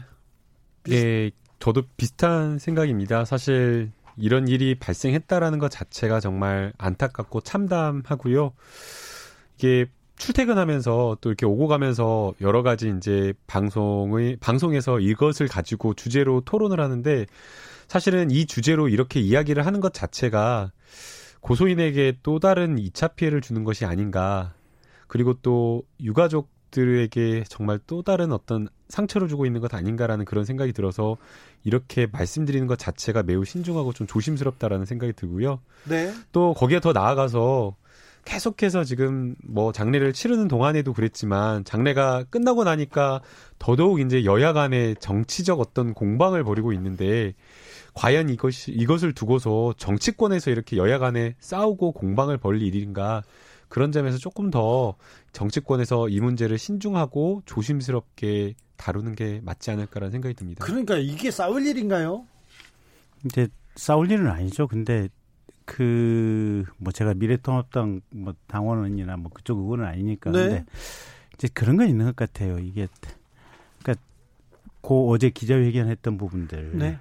[0.82, 1.02] 비슷...
[1.02, 3.24] 네, 저도 비슷한 생각입니다.
[3.24, 8.52] 사실 이런 일이 발생했다라는 것 자체가 정말 안타깝고 참담하고요.
[9.56, 16.80] 이게 출퇴근하면서 또 이렇게 오고 가면서 여러 가지 이제 방송의 방송에서 이것을 가지고 주제로 토론을
[16.80, 17.26] 하는데
[17.94, 20.72] 사실은 이 주제로 이렇게 이야기를 하는 것 자체가
[21.42, 24.52] 고소인에게 또 다른 2차 피해를 주는 것이 아닌가.
[25.06, 31.18] 그리고 또 유가족들에게 정말 또 다른 어떤 상처를 주고 있는 것 아닌가라는 그런 생각이 들어서
[31.62, 35.60] 이렇게 말씀드리는 것 자체가 매우 신중하고 좀 조심스럽다라는 생각이 들고요.
[35.88, 36.12] 네.
[36.32, 37.76] 또 거기에 더 나아가서
[38.24, 43.20] 계속해서 지금 뭐 장례를 치르는 동안에도 그랬지만 장례가 끝나고 나니까
[43.58, 47.34] 더더욱 이제 여야 간의 정치적 어떤 공방을 벌이고 있는데
[47.94, 53.22] 과연 이것이 이것을 두고서 정치권에서 이렇게 여야 간에 싸우고 공방을 벌일 일인가
[53.68, 54.94] 그런 점에서 조금 더
[55.32, 60.64] 정치권에서 이 문제를 신중하고 조심스럽게 다루는 게 맞지 않을까라는 생각이 듭니다.
[60.64, 62.26] 그러니까 이게 싸울 일인가요?
[63.24, 64.66] 이제 싸울 일은 아니죠.
[64.66, 65.08] 근데
[65.64, 70.38] 그 뭐 제가 미래통합당 뭐 당원이나 뭐 그쪽 의원은 아니니까 네.
[70.38, 70.64] 근데
[71.34, 72.58] 이제 그런 건 있는 것 같아요.
[72.58, 72.88] 이게
[73.82, 74.04] 그러니까
[74.80, 76.98] 고 어제 기자회견했던 부분들 네.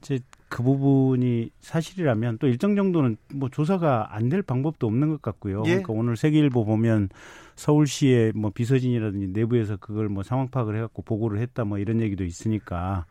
[0.00, 5.62] 이제 그 부분이 사실이라면 또 일정 정도는 뭐 조사가 안 될 방법도 없는 것 같고요.
[5.66, 5.70] 예.
[5.70, 7.08] 그러니까 오늘 세계일보 보면
[7.56, 13.06] 서울시의 뭐 비서진이라든지 내부에서 그걸 뭐 상황 파악을 해갖고 보고를 했다 뭐 이런 얘기도 있으니까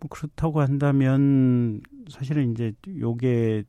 [0.00, 3.64] 뭐 그렇다고 한다면 사실은 이제 요게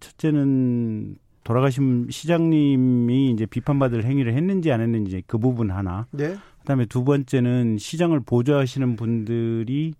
[0.00, 6.06] 첫째는 돌아가신 시장님이 이제 비판받을 행위를 했는지 안 했는지 그 부분 하나.
[6.10, 6.36] 네.
[6.60, 9.94] 그다음에 두 번째는 시장을 보좌하시는 분들이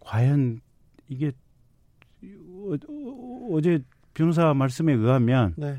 [0.00, 0.60] 과연
[1.08, 1.32] 이게
[2.88, 3.80] 어, 제
[4.14, 5.78] 변호사 말씀에 의하면 네.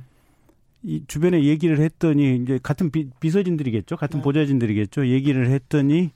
[0.83, 4.23] 이 주변에 얘기를 했더니 이제 같은 비, 서진들이겠죠 같은 네.
[4.23, 5.07] 보좌진들이겠죠.
[5.07, 6.11] 얘기를 했더니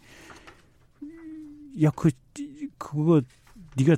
[1.81, 2.09] 야 그
[2.77, 3.21] 그거
[3.77, 3.95] 네가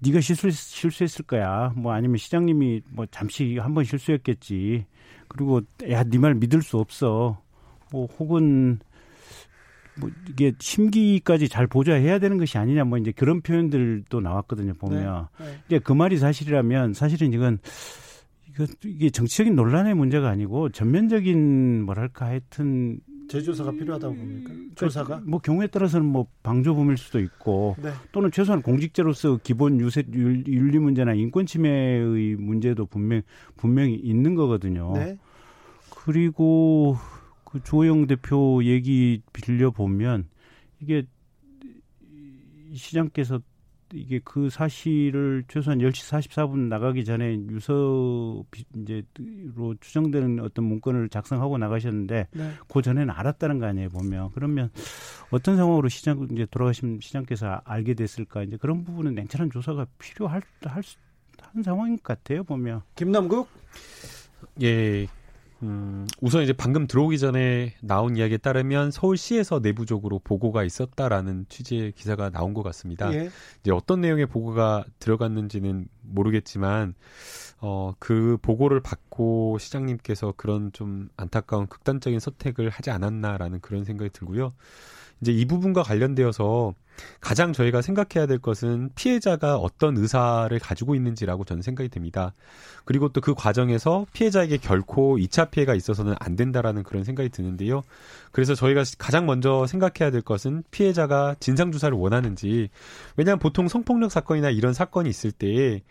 [0.00, 1.72] 네가 실수 실수했을 거야.
[1.76, 4.86] 뭐 아니면 시장님이 뭐 잠시 한 번 실수했겠지.
[5.28, 7.40] 그리고 야 네 말 믿을 수 없어.
[7.90, 8.78] 뭐 혹은
[10.00, 15.44] 뭐 이게 심기까지 잘 보좌해야 되는 것이 아니냐 뭐 이제 그런 표현들도 나왔거든요 보면 네,
[15.44, 15.58] 네.
[15.66, 17.58] 이제 그 말이 사실이라면 사실은 이건
[18.48, 24.50] 이거 이게 정치적인 논란의 문제가 아니고 전면적인 뭐랄까 하여튼 재조사가 필요하다고 봅니까?
[24.50, 25.22] 그러니까 조사가?
[25.24, 27.90] 뭐 경우에 따라서는 뭐 방조범일 수도 있고 네.
[28.12, 33.22] 또는 최소한 공직자로서 기본 유세 윤리 문제나 인권 침해의 문제도 분명
[33.56, 34.92] 분명히 있는 거거든요.
[34.94, 35.18] 네.
[36.04, 36.98] 그리고
[37.54, 40.28] 그 조영 대표 얘기 빌려 보면
[40.80, 41.06] 이게
[42.74, 43.40] 시장께서
[43.92, 48.42] 이게 그 사실을 최소한 10시 44분 나가기 전에 유서
[48.74, 52.50] 이제로 추정되는 어떤 문건을 작성하고 나가셨는데 네.
[52.66, 54.30] 그 전에는 알았다는 거 아니에요 보면.
[54.34, 54.70] 그러면
[55.30, 58.42] 어떤 상황으로 시장 이제 돌아가신 시장께서 알게 됐을까?
[58.42, 60.82] 이제 그런 부분은 냉철한 조사가 필요할 할
[61.54, 62.82] 한 상황인 것 같아요 보면.
[62.96, 63.48] 김남국?
[64.62, 65.06] 예
[65.62, 72.30] 음, 우선 이제 방금 들어오기 전에 나온 이야기에 따르면 서울시에서 내부적으로 보고가 있었다라는 취지의 기사가
[72.30, 73.12] 나온 것 같습니다.
[73.14, 73.30] 예.
[73.60, 76.94] 이제 어떤 내용의 보고가 들어갔는지는 모르겠지만
[77.60, 84.52] 어, 그 보고를 받고 시장님께서 그런 좀 안타까운 극단적인 선택을 하지 않았나라는 그런 생각이 들고요.
[85.24, 86.74] 이제 이 부분과 관련되어서
[87.20, 92.34] 가장 저희가 생각해야 될 것은 피해자가 어떤 의사를 가지고 있는지라고 저는 생각이 듭니다.
[92.84, 97.82] 그리고 또 그 과정에서 피해자에게 결코 2차 피해가 있어서는 안 된다라는 그런 생각이 드는데요.
[98.32, 102.68] 그래서 저희가 가장 먼저 생각해야 될 것은 피해자가 진상조사를 원하는지,
[103.16, 105.82] 왜냐하면 보통 성폭력 사건이나 이런 사건이 있을 때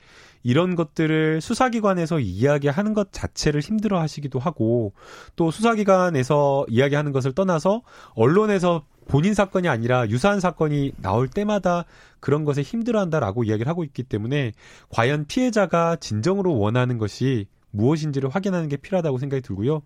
[0.43, 4.93] 이런 것들을 수사기관에서 이야기하는 것 자체를 힘들어 하시기도 하고
[5.35, 7.81] 또 수사기관에서 이야기하는 것을 떠나서
[8.13, 11.85] 언론에서 본인 사건이 아니라 유사한 사건이 나올 때마다
[12.19, 14.51] 그런 것에 힘들어한다라고 이야기를 하고 있기 때문에
[14.89, 19.81] 과연 피해자가 진정으로 원하는 것이 무엇인지를 확인하는 게 필요하다고 생각이 들고요.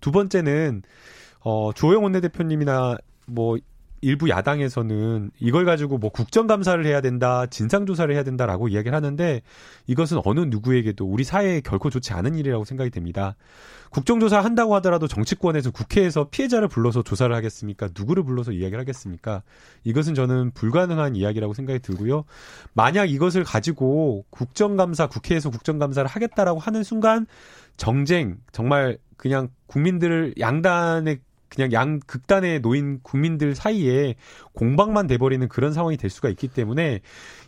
[0.00, 0.82] 두 번째는
[1.40, 2.96] 어 조영 원내대표님이나
[3.26, 3.56] 뭐
[4.00, 9.42] 일부 야당에서는 이걸 가지고 뭐 국정감사를 해야 된다, 진상조사를 해야 된다라고 이야기를 하는데
[9.86, 13.36] 이것은 어느 누구에게도 우리 사회에 결코 좋지 않은 일이라고 생각이 됩니다.
[13.90, 17.88] 국정조사 한다고 하더라도 정치권에서 국회에서 피해자를 불러서 조사를 하겠습니까?
[17.96, 19.42] 누구를 불러서 이야기를 하겠습니까?
[19.84, 22.24] 이것은 저는 불가능한 이야기라고 생각이 들고요.
[22.74, 27.26] 만약 이것을 가지고 국정감사, 국회에서 국정감사를 하겠다라고 하는 순간
[27.76, 34.16] 정쟁, 정말 그냥 국민들을 양단의 그냥 양 극단에 놓인 국민들 사이에
[34.52, 37.00] 공방만 돼버리는 그런 상황이 될 수가 있기 때문에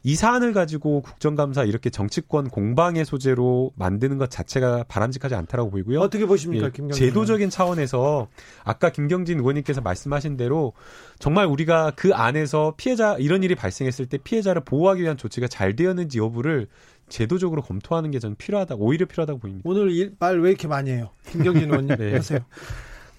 [0.03, 6.01] 이 사안을 가지고 국정감사 이렇게 정치권 공방의 소재로 만드는 것 자체가 바람직하지 않다라고 보이고요.
[6.01, 7.07] 어떻게 보십니까, 예, 김경진?
[7.07, 8.29] 제도적인 차원에서
[8.65, 10.73] 아까 김경진 의원님께서 말씀하신 대로
[11.19, 16.19] 정말 우리가 그 안에서 피해자 이런 일이 발생했을 때 피해자를 보호하기 위한 조치가 잘 되었는지
[16.19, 16.69] 여부를
[17.11, 19.69] 제도적으로 검토하는 게 저는 필요하다, 오히려 필요하다고 보입니다.
[19.69, 21.11] 오늘 말 왜 이렇게 많이 해요?
[21.29, 22.15] 김경진 의원님 네.
[22.15, 22.39] 하세요.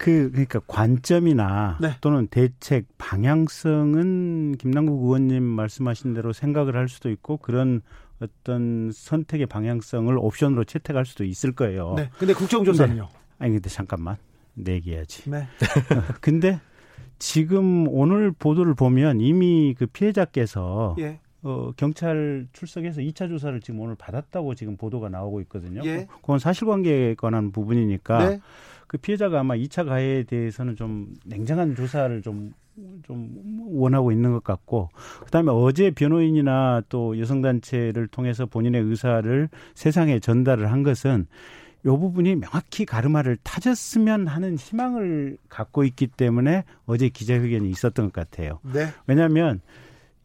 [0.02, 1.91] 그 그러니까 관점이나 네.
[2.02, 7.84] 또는 대책 방향성은 김남국 의원님 말씀하신 대로 생각을 할 수도 있고 그런
[8.20, 11.93] 어떤 선택의 방향성을 옵션으로 채택할 수도 있을 거예요.
[11.95, 12.10] 네.
[12.18, 13.04] 근데 국정조사는요?
[13.04, 13.20] 네.
[13.38, 14.18] 아니 근데 잠깐만
[14.56, 15.30] 내기해야지.
[15.30, 15.47] 네.
[16.20, 16.60] 근데
[17.20, 21.20] 지금 오늘 보도를 보면 이미 그 피해자께서 예.
[21.43, 25.82] 어, 경찰 출석해서 2차 조사를 지금 오늘 받았다고 지금 보도가 나오고 있거든요.
[25.86, 26.08] 예.
[26.22, 28.39] 그건 사실관계에 관한 부분이니까 네.
[28.92, 32.52] 그 피해자가 아마 2차 가해에 대해서는 좀 냉정한 조사를 좀,
[33.04, 33.30] 좀
[33.70, 34.89] 원하고 있는 것 같고,
[35.24, 41.26] 그 다음에 어제 변호인이나 또 여성단체를 통해서 본인의 의사를 세상에 전달을 한 것은
[41.86, 48.60] 요 부분이 명확히 가르마를 타졌으면 하는 희망을 갖고 있기 때문에 어제 기자회견이 있었던 것 같아요.
[48.74, 48.88] 네.
[49.08, 49.62] 왜냐하면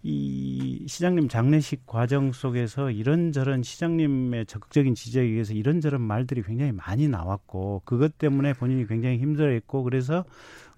[0.09, 7.83] 이 시장님 장례식 과정 속에서 이런저런 시장님의 적극적인 지지에 의해서 이런저런 말들이 굉장히 많이 나왔고
[7.85, 10.25] 그것 때문에 본인이 굉장히 힘들어했고 그래서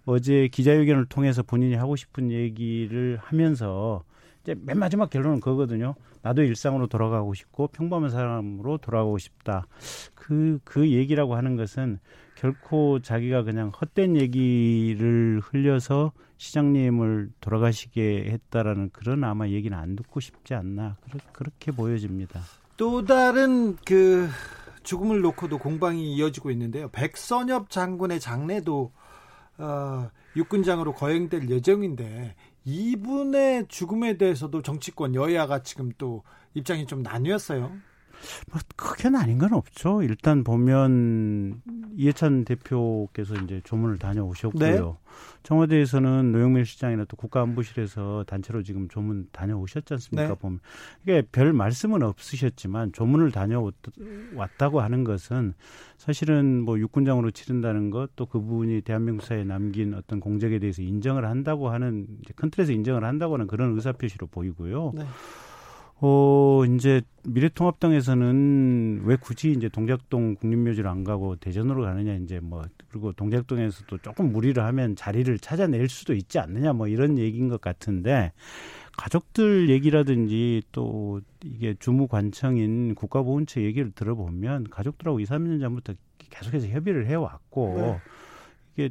[0.06, 4.02] 어제 기자회견을 통해서 본인이 하고 싶은 얘기를 하면서
[4.42, 5.94] 이제 맨 마지막 결론은 그거거든요.
[6.22, 9.66] 나도 일상으로 돌아가고 싶고 평범한 사람으로 돌아가고 싶다.
[10.14, 11.98] 그, 그 얘기라고 하는 것은
[12.38, 20.54] 결코 자기가 그냥 헛된 얘기를 흘려서 시장님을 돌아가시게 했다라는 그런 아마 얘기는 안 듣고 싶지
[20.54, 20.96] 않나
[21.32, 22.40] 그렇게 보여집니다.
[22.76, 24.28] 또 다른 그
[24.84, 26.88] 죽음을 놓고도 공방이 이어지고 있는데요.
[26.90, 28.92] 백선엽 장군의 장례도
[29.58, 36.22] 어, 육군장으로 거행될 예정인데 이분의 죽음에 대해서도 정치권 여야가 지금 또
[36.54, 37.72] 입장이 좀 나뉘었어요.
[38.50, 40.02] 뭐 크게는 아닌 건 없죠.
[40.02, 41.62] 일단 보면
[41.96, 44.60] 이해찬 대표께서 이제 조문을 다녀오셨고요.
[44.60, 44.92] 네.
[45.42, 50.28] 청와대에서는 노영민 시장이나 또 국가안보실에서 단체로 지금 조문 다녀오셨지 않습니까?
[50.28, 50.34] 네.
[50.34, 50.60] 보면
[51.02, 55.54] 이게 별 말씀은 없으셨지만 조문을 다녀왔다고 하는 것은
[55.96, 61.70] 사실은 뭐 육군장으로 치른다는 것 또 그분이 대한민국 사회에 남긴 어떤 공적에 대해서 인정을 한다고
[61.70, 64.92] 하는 큰 틀에서 인정을 한다고 하는 그런 의사표시로 보이고요.
[64.94, 65.04] 네.
[66.00, 73.12] 어, 이제 미래통합당에서는 왜 굳이 이제 동작동 국립묘지를 안 가고 대전으로 가느냐 이제 뭐 그리고
[73.12, 78.32] 동작동에서도 조금 무리를 하면 자리를 찾아낼 수도 있지 않느냐 뭐 이런 얘기인 것 같은데
[78.96, 87.06] 가족들 얘기라든지 또 이게 주무 관청인 국가보훈처 얘기를 들어보면 가족들하고 2, 3년 전부터 계속해서 협의를
[87.06, 88.00] 해왔고 네.
[88.78, 88.90] 이게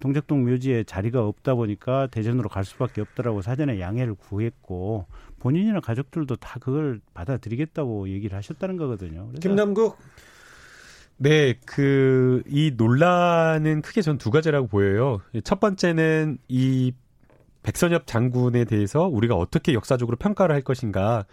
[0.00, 5.06] 동작동 묘지에 자리가 없다 보니까 대전으로 갈 수밖에 없더라고 사전에 양해를 구했고
[5.42, 9.28] 본인이나 가족들도 다 그걸 받아들이겠다고 얘기를 하셨다는 거거든요.
[9.40, 9.98] 김남국
[11.18, 15.20] 네, 그, 이 논란은 크게 전 두 가지라고 보여요.
[15.42, 16.92] 첫 번째는 이
[17.64, 21.26] 백선엽 장군에 대해서 우리가 어떻게 역사적으로 평가를 할 것인가.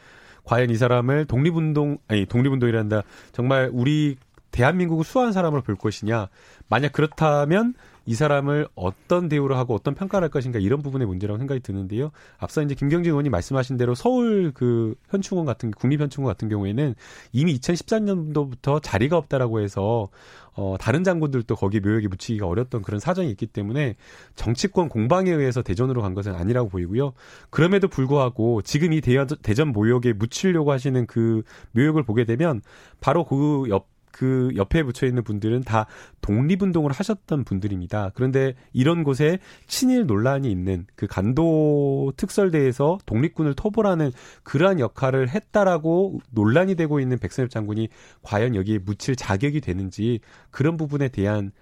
[0.43, 3.03] 과연 이 사람을 독립운동, 아니, 독립운동이란다.
[3.31, 4.17] 정말 우리
[4.51, 6.29] 대한민국을 수호한 사람으로 볼 것이냐.
[6.67, 7.75] 만약 그렇다면
[8.09, 12.09] 이 사람을 어떤 대우를 하고 어떤 평가를 할 것인가 이런 부분의 문제라고 생각이 드는데요.
[12.39, 16.95] 앞서 이제 김경진 의원이 말씀하신 대로 서울 그 현충원 같은 국립현충원 같은 경우에는
[17.33, 20.09] 이미 2014년도부터 자리가 없다라고 해서
[20.55, 23.95] 어 다른 장군들도 거기 묘역에 묻히기가 어렸던 그런 사정이 있기 때문에
[24.35, 27.13] 정치권 공방에 의해서 대전으로 간 것은 아니라고 보이고요.
[27.51, 31.43] 그럼에도 불구하고 지금 이 대전 묘역에 묻히려고 하시는 그
[31.73, 32.63] 묘역을 보게 되면
[33.01, 35.85] 바로 그 옆 그 옆에 붙여 있는 분들은 다
[36.19, 38.11] 독립운동을 하셨던 분들입니다.
[38.15, 44.11] 그런데 이런 곳에 친일 논란이 있는 그 간도 특설대에서 독립군을 토벌하는
[44.43, 47.87] 그러한 역할을 했다라고 논란이 되고 있는 백선엽 장군이
[48.21, 50.19] 과연 여기에 묻힐 자격이 되는지
[50.51, 51.53] 그런 부분에 대한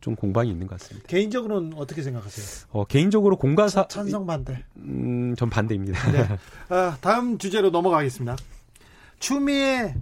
[0.00, 1.06] 좀 공방이 있는 것 같습니다.
[1.08, 2.68] 개인적으로는 어떻게 생각하세요?
[2.70, 4.64] 어, 개인적으로 공가사 찬성 반대.
[4.78, 6.12] 음, 전 반대입니다.
[6.12, 6.38] 네.
[6.70, 8.36] 아, 다음 주제로 넘어가겠습니다.
[9.18, 9.94] 추미애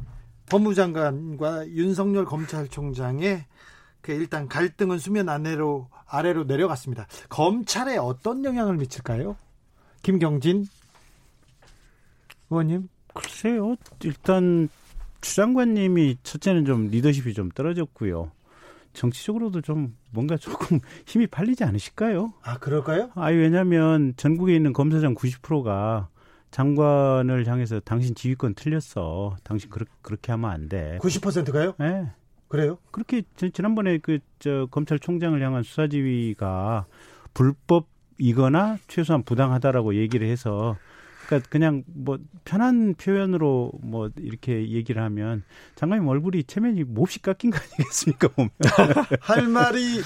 [0.51, 3.45] 법무장관과 윤석열 검찰총장의
[4.01, 7.07] 그 일단 갈등은 수면 아래로 아래로 내려갔습니다.
[7.31, 9.37] 검찰에 어떤 영향을 미칠까요?
[10.03, 10.67] 김경진
[12.51, 12.89] 의원님.
[13.15, 13.77] 글쎄요.
[14.03, 14.69] 일단
[15.21, 18.31] 추 장관님이 첫째는 좀 리더십이 좀 떨어졌고요.
[18.93, 22.35] 정치적으로도 좀 뭔가 조금 힘이 팔리지 않으실까요?
[22.43, 23.11] 아, 그럴까요?
[23.15, 26.09] 아, 왜냐면 전국에 있는 검사장 90%가
[26.55, 29.35] 장관을 향해서 당신 지휘권 틀렸어.
[29.43, 30.99] 당신 그렇, 그렇게 하면 안 돼.
[31.03, 31.75] 90%가요?
[31.81, 32.07] 네.
[32.47, 32.79] 그래요?
[32.93, 36.85] 그렇게 지난번에 그 저 검찰총장을 향한 수사 지휘가
[37.33, 40.77] 불법이거나 최소한 부당하다라고 얘기를 해서
[41.27, 45.43] 그러니까 그냥 뭐 편한 표현으로 뭐 이렇게 얘기를 하면
[45.77, 48.51] 장관님 얼굴이 체면이 몹시 깎인 거 아니겠습니까 보면
[49.21, 50.03] 할 말이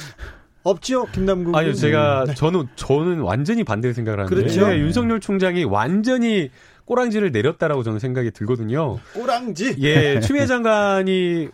[0.69, 1.57] 없지요, 김남국.
[1.57, 2.35] 아니요, 제가 네.
[2.35, 4.69] 저는 저는 완전히 반대 생각을 하는데 그렇죠?
[4.69, 6.51] 네, 윤석열 총장이 완전히
[6.85, 8.99] 꼬랑지를 내렸다라고 저는 생각이 들거든요.
[9.15, 9.77] 꼬랑지?
[9.81, 11.49] 예, 추미애 장관이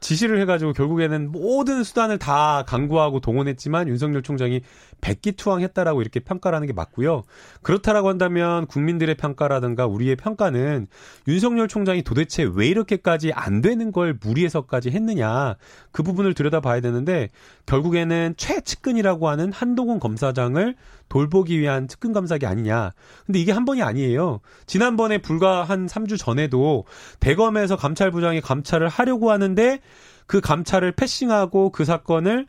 [0.00, 4.60] 지시를 해가지고 결국에는 모든 수단을 다 강구하고 동원했지만 윤석열 총장이
[5.04, 7.24] 백기투항했다라고 이렇게 평가를 하는 게 맞고요.
[7.62, 10.86] 그렇다라고 한다면 국민들의 평가라든가 우리의 평가는
[11.28, 15.56] 윤석열 총장이 도대체 왜 이렇게까지 안 되는 걸 무리해서까지 했느냐
[15.92, 17.28] 그 부분을 들여다봐야 되는데
[17.66, 20.74] 결국에는 최측근이라고 하는 한동훈 검사장을
[21.10, 22.92] 돌보기 위한 측근 감사기 아니냐.
[23.26, 24.40] 근데 이게 한 번이 아니에요.
[24.66, 26.84] 지난번에 불과 한 3주 전에도
[27.20, 29.80] 대검에서 감찰부장이 감찰을 하려고 하는데
[30.26, 32.46] 그 감찰을 패싱하고 그 사건을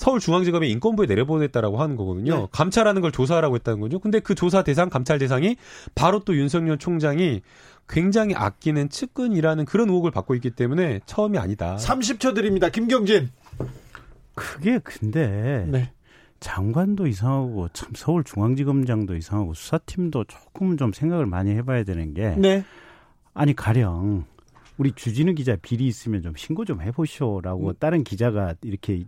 [0.00, 2.34] 서울중앙지검에 인권부에 내려보냈다라고 하는 거거든요.
[2.34, 2.46] 네.
[2.52, 3.98] 감찰하는 걸 조사하라고 했다는 거죠.
[3.98, 5.56] 근데 그 조사 대상, 감찰 대상이
[5.94, 7.42] 바로 또 윤석열 총장이
[7.86, 11.76] 굉장히 아끼는 측근이라는 그런 의혹을 받고 있기 때문에 처음이 아니다.
[11.76, 12.70] 30초 드립니다.
[12.70, 13.28] 김경진.
[14.34, 15.92] 그게 근데 네.
[16.38, 22.64] 장관도 이상하고 참 서울중앙지검장도 이상하고 수사팀도 조금 좀 생각을 많이 해봐야 되는 게 네.
[23.34, 24.24] 아니 가령
[24.80, 27.74] 우리 주진우 기자 비리 있으면 좀 신고 좀 해보시오라고 음.
[27.78, 29.04] 다른 기자가 이렇게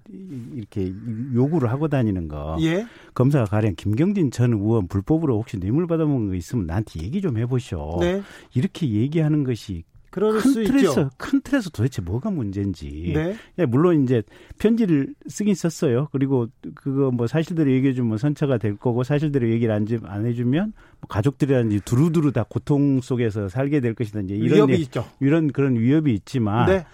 [0.55, 0.93] 이렇게
[1.33, 2.59] 요구를 하고 다니는 거.
[2.61, 2.85] 예.
[3.15, 8.01] 검사가 가령 김경진 전 의원 불법으로 혹시 뇌물 받아먹은 거 있으면 나한테 얘기 좀 해보시오.
[8.01, 8.21] 네.
[8.53, 11.11] 이렇게 얘기하는 것이 그럴 큰 틀에서 있죠.
[11.17, 13.13] 큰 틀에서 도대체 뭐가 문제인지.
[13.15, 13.35] 네.
[13.59, 14.23] 예, 물론 이제
[14.59, 16.09] 편지를 쓰긴 썼어요.
[16.13, 21.09] 그리고 그거 뭐 사실대로 얘기해 주면 선처가 될 거고 사실대로 얘기를 안, 안 해주면 뭐
[21.09, 24.21] 가족들이라든지 두루두루 다 고통 속에서 살게 될 것이다.
[24.21, 25.07] 이제 이런 위협이 예, 있죠.
[25.19, 26.67] 이런 그런 위협이 있지만.
[26.67, 26.87] 네.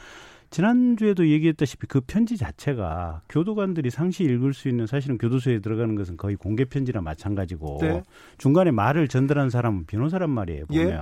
[0.51, 6.37] 지난주에도 얘기했다시피 그 편지 자체가 교도관들이 상시 읽을 수 있는 사실은 교도소에 들어가는 것은 거의
[6.37, 8.03] 공개 편지랑 마찬가지고 네.
[8.39, 11.01] 중간에 말을 전달한 사람은 변호사란 말이에요 보면 예.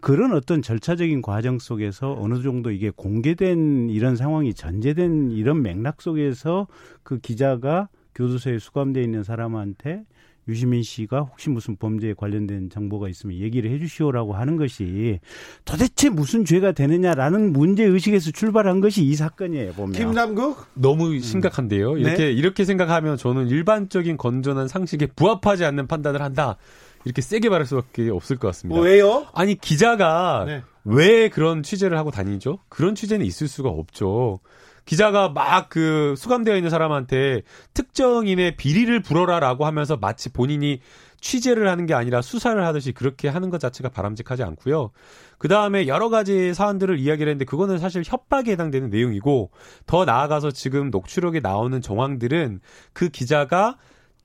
[0.00, 6.66] 그런 어떤 절차적인 과정 속에서 어느 정도 이게 공개된 이런 상황이 전제된 이런 맥락 속에서
[7.02, 10.04] 그 기자가 교도소에 수감돼 있는 사람한테
[10.48, 15.20] 유시민 씨가 혹시 무슨 범죄에 관련된 정보가 있으면 얘기를 해주시오라고 하는 것이
[15.64, 21.20] 도대체 무슨 죄가 되느냐라는 문제 의식에서 출발한 것이 이 사건이에요 보면 김남국 너무 음.
[21.20, 21.96] 심각한데요.
[21.96, 22.32] 이렇게 네?
[22.32, 26.56] 이렇게 생각하면 저는 일반적인 건전한 상식에 부합하지 않는 판단을 한다.
[27.04, 28.80] 이렇게 세게 말할 수밖에 없을 것 같습니다.
[28.80, 29.26] 왜요?
[29.34, 30.62] 아니 기자가 네.
[30.84, 32.58] 왜 그런 취재를 하고 다니죠?
[32.68, 34.40] 그런 취재는 있을 수가 없죠.
[34.84, 40.80] 기자가 막 그 수감되어 있는 사람한테 특정인의 비리를 불어라라고 하면서 마치 본인이
[41.18, 44.90] 취재를 하는 게 아니라 수사를 하듯이 그렇게 하는 것 자체가 바람직하지 않고요.
[45.38, 49.50] 그 다음에 여러 가지 사안들을 이야기를 했는데 그거는 사실 협박에 해당되는 내용이고
[49.86, 52.60] 더 나아가서 지금 녹취록에 나오는 정황들은
[52.92, 53.78] 그 기자가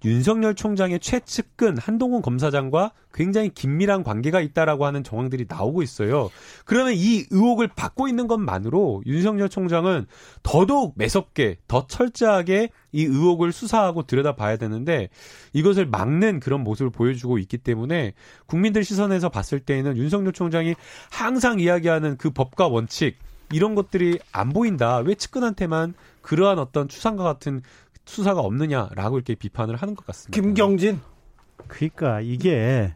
[0.06, 6.30] 윤석열 총장의 최측근 한동훈 검사장과 굉장히 긴밀한 관계가 있다라고 하는 정황들이 나오고 있어요.
[6.66, 10.06] 그러면 이 의혹을 받고 있는 것만으로 윤석열 총장은
[10.44, 15.10] 더더욱 매섭게 더 철저하게 이 의혹을 수사하고 들여다봐야 되는데
[15.54, 18.14] 이것을 막는 그런 모습을 보여주고 있기 때문에
[18.46, 20.76] 국민들 시선에서 봤을 때에는 윤석열 총장이
[21.10, 23.18] 항상 이야기하는 그 법과 원칙
[23.52, 24.98] 이런 것들이 안 보인다.
[24.98, 27.62] 왜 측근한테만 그러한 어떤 추상과 같은
[28.08, 30.42] 수사가 없느냐라고 이렇게 비판을 하는 것 같습니다.
[30.42, 31.00] 김경진.
[31.68, 32.96] 그러니까 이게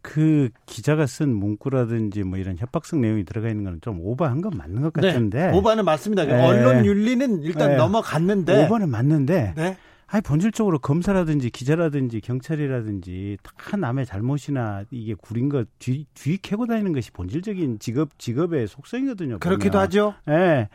[0.00, 4.82] 그 기자가 쓴 문구라든지 뭐 이런 협박성 내용이 들어가 있는 건 좀 오버한 건 맞는
[4.82, 5.50] 것 네, 같은데.
[5.50, 6.24] 네, 오버는 맞습니다.
[6.24, 6.32] 네.
[6.46, 7.76] 언론 윤리는 일단 네.
[7.76, 8.64] 넘어갔는데.
[8.66, 9.54] 오버는 맞는데.
[9.56, 9.76] 네.
[10.06, 16.92] 아니 본질적으로 검사라든지 기자라든지 경찰이라든지 다 남의 잘못이나 이게 구린 것 뒤, 뒤 캐고 다니는
[16.92, 19.38] 것이 본질적인 직업 직업의 속성이거든요.
[19.38, 19.82] 그렇기도 보면.
[19.86, 20.14] 하죠.
[20.28, 20.32] 예.
[20.32, 20.68] 네.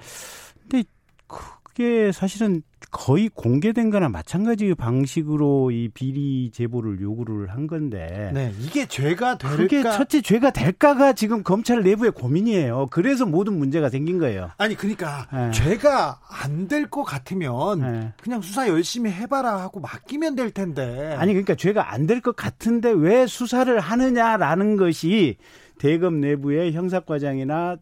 [0.70, 0.84] 근데
[1.28, 1.38] 그
[1.78, 8.32] 게 사실은 거의 공개된 거나 마찬가지 방식으로 이 비리 제보를 요구를 한 건데.
[8.34, 9.56] 네, 이게 죄가 될까?
[9.56, 12.88] 그게 첫째 죄가 될까가 지금 검찰 내부의 고민이에요.
[12.90, 14.50] 그래서 모든 문제가 생긴 거예요.
[14.58, 15.52] 아니, 그러니까 네.
[15.52, 18.14] 죄가 안 될 것 같으면 네.
[18.24, 21.16] 그냥 수사 열심히 해봐라 하고 맡기면 될 텐데.
[21.20, 25.38] 아니, 그러니까 죄가 안 될 것 같은데 왜 수사를 하느냐라는 것이
[25.78, 27.78] 대검 내부의 형사과장이나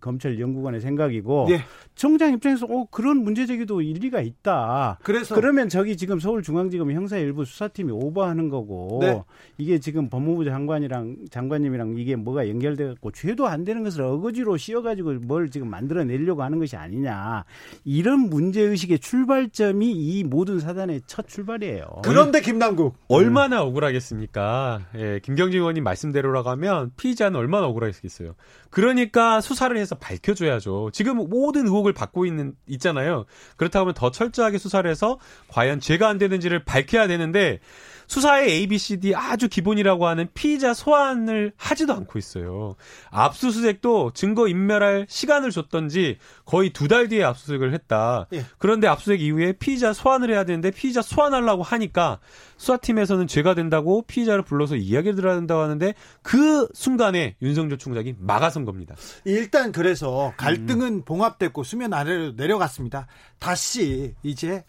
[0.00, 1.60] 검찰 연구관의 생각이고 네.
[1.94, 4.98] 청장 입장에서 어 그런 문제 제기도 일리가 있다.
[5.02, 9.22] 그래서 그러면 저기 지금 서울중앙지검 형사 일부 수사팀이 오버하는 거고 네.
[9.58, 14.82] 이게 지금 법무부 장관이랑 장관님이랑 이게 뭐가 연결돼 갖고 죄도 안 되는 것을 어거지로 씌워
[14.82, 17.44] 가지고 뭘 지금 만들어 내려고 하는 것이 아니냐
[17.84, 21.84] 이런 문제 의식의 출발점이 이 모든 사단의 첫 출발이에요.
[22.04, 24.80] 그런데 김남국 얼마나 억울하겠습니까?
[24.96, 28.34] 예, 김경진 의원님 말씀대로라고 하면 피의자는 얼마나 억울하겠어요.
[28.70, 30.90] 그러니까 수 사를 해서 밝혀줘야죠.
[30.92, 33.24] 지금 모든 의혹을 받고 있는 있잖아요.
[33.56, 37.60] 그렇다고 하면 더 철저하게 수사를 해서 과연 죄가 안 되는지를 밝혀야 되는데
[38.06, 42.76] 수사의 ABCD 아주 기본이라고 하는 피의자 소환을 하지도 않고 있어요.
[43.10, 48.26] 압수수색도 증거 인멸할 시간을 줬던지 거의 두 달 뒤에 압수수색을 했다.
[48.34, 48.44] 예.
[48.58, 52.18] 그런데 압수수색 이후에 피의자 소환을 해야 되는데 피의자 소환하려고 하니까
[52.56, 58.94] 수사팀에서는 죄가 된다고 피의자를 불러서 이야기를 들어야 된다고 하는데 그 순간에 윤석열 총장이 막아선 겁니다.
[59.24, 61.04] 일단 그래서 갈등은 음.
[61.04, 63.06] 봉합됐고 수면 아래로 내려갔습니다.
[63.38, 64.64] 다시 이제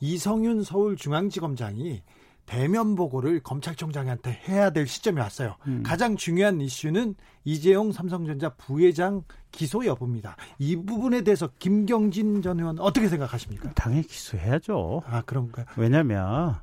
[0.00, 2.02] 이성윤 서울중앙지검장이
[2.50, 5.54] 대면 보고를 검찰총장한테 해야 될 시점이 왔어요.
[5.68, 5.84] 음.
[5.84, 9.22] 가장 중요한 이슈는 이재용 삼성전자 부회장
[9.52, 10.34] 기소 여부입니다.
[10.58, 13.72] 이 부분에 대해서 김경진 전 의원 어떻게 생각하십니까?
[13.74, 15.02] 당연히 기소해야죠.
[15.06, 15.66] 아 그런가요?
[15.76, 16.56] 왜냐면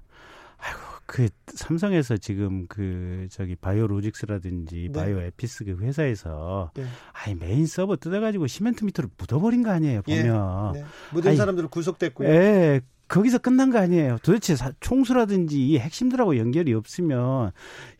[0.58, 5.00] 아이고 그 삼성에서 지금 그 저기 바이오로직스라든지 네.
[5.00, 6.84] 바이오 에피스 그 회사에서 네.
[7.14, 10.22] 아니 메인 서버 뜯어가지고 시멘트 밑으로 묻어버린 거 아니에요 예.
[10.22, 10.80] 보면 예.
[10.82, 10.86] 네.
[11.14, 12.28] 묻은 사람들 구속됐고요.
[12.28, 12.82] 예.
[13.08, 14.18] 거기서 끝난 거 아니에요.
[14.22, 17.52] 도대체 총수라든지 이 핵심들하고 연결이 없으면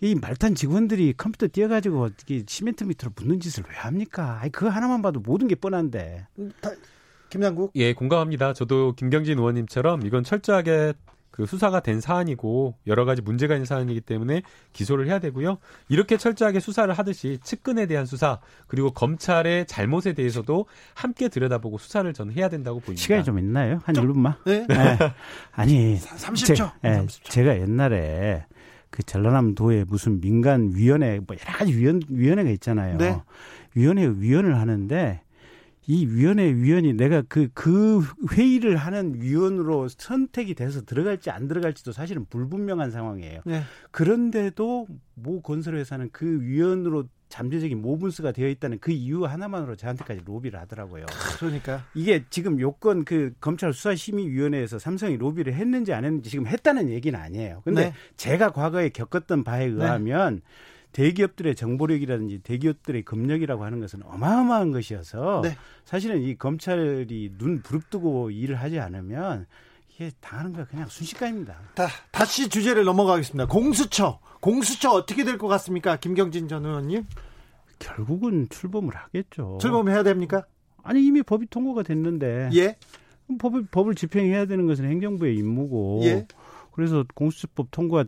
[0.02, 2.10] 이 말단 직원들이 컴퓨터 떼어가지고
[2.46, 4.40] 시멘트 밑으로 묻는 짓을 왜 합니까?
[4.42, 6.28] 아니, 그거 하나만 봐도 모든 게 뻔한데.
[6.40, 6.52] 음,
[7.30, 7.72] 김남국?
[7.76, 8.54] 예, 공감합니다.
[8.54, 10.94] 저도 김경진 의원님처럼 이건 철저하게
[11.38, 14.42] 그 수사가 된 사안이고 여러 가지 문제가 있는 사안이기 때문에
[14.74, 15.60] 기소를 해야 되고요.
[15.88, 20.66] 이렇게 철저하게 수사를 하듯이 측근에 대한 수사 그리고 검찰의 잘못에 대해서도
[20.96, 23.04] 함께 들여다보고 수사를 저는 해야 된다고 보입니다.
[23.04, 23.80] 시간이 좀 있나요?
[23.84, 24.38] 한 1분만?
[24.46, 24.66] 네.
[24.68, 24.98] 네.
[25.52, 26.56] 아니 30초.
[26.56, 27.30] 제, 네, 30초.
[27.30, 28.44] 제가 옛날에
[28.90, 32.98] 그 전라남도에 무슨 민간 위원회 뭐 여러 가지 위원 위원회가 있잖아요.
[32.98, 33.16] 네.
[33.76, 35.22] 위원회 위원을 하는데
[35.90, 42.26] 이 위원회 위원이 내가 그, 그 회의를 하는 위원으로 선택이 돼서 들어갈지 안 들어갈지도 사실은
[42.26, 43.42] 불분명한 상황이에요.
[43.46, 43.62] 네.
[43.92, 51.06] 그런데도 모 건설회사는 그 위원으로 잠재적인 모분수가 되어 있다는 그 이유 하나만으로 저한테까지 로비를 하더라고요.
[51.40, 57.18] 그러니까 이게 지금 요건 그 검찰 수사심의위원회에서 삼성이 로비를 했는지 안 했는지 지금 했다는 얘기는
[57.18, 57.62] 아니에요.
[57.64, 57.94] 근데 네.
[58.16, 60.42] 제가 과거에 겪었던 바에 의하면 네.
[60.98, 65.56] 대기업들의 정보력이라든지 대기업들의 금력이라고 하는 것은 어마어마한 것이어서 네.
[65.86, 69.46] 사실은 이 검찰이 눈 부릅뜨고 일을 하지 않으면
[69.94, 71.56] 이게 당하는 거 그냥 순식간입니다.
[71.76, 73.46] 다, 다시 주제를 넘어가겠습니다.
[73.46, 74.20] 공수처.
[74.42, 75.98] 공수처 어떻게 될 것 같습니까?
[75.98, 77.06] 김경진 전 의원님.
[77.78, 79.60] 결국은 출범을 하겠죠.
[79.62, 80.48] 출범해야 됩니까?
[80.82, 82.50] 아니 이미 법이 통과가 됐는데.
[82.56, 82.76] 예.
[83.38, 86.02] 법을 법을 집행해야 되는 것은 행정부의 임무고.
[86.06, 86.26] 예.
[86.72, 88.06] 그래서 공수처법 통과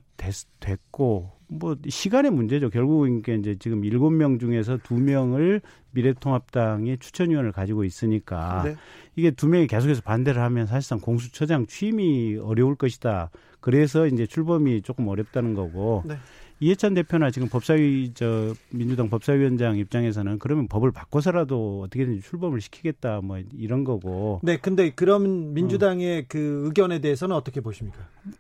[0.60, 2.70] 됐고 뭐 시간의 문제죠.
[2.70, 8.76] 결국은 이제 지금 일곱 명 중에서 두 명을 미래통합당이 추천위원을 가지고 있으니까 네.
[9.16, 13.32] 이게 두 명이 계속해서 반대를 하면 사실상 공수처장 취임이 어려울 것이다.
[13.60, 16.16] 그래서 이제 출범이 조금 어렵다는 거고 네.
[16.62, 23.40] 이해찬 대표나 지금 법사위 저 민주당 법사위원장 입장에서는 그러면 법을 바꿔서라도 어떻게든지 출범을 시키겠다 뭐
[23.54, 24.40] 이런 거고.
[24.44, 26.24] 네, 근데 그럼 민주당의 어.
[26.28, 28.00] 그 의견에 대해서는 어떻게 보십니까?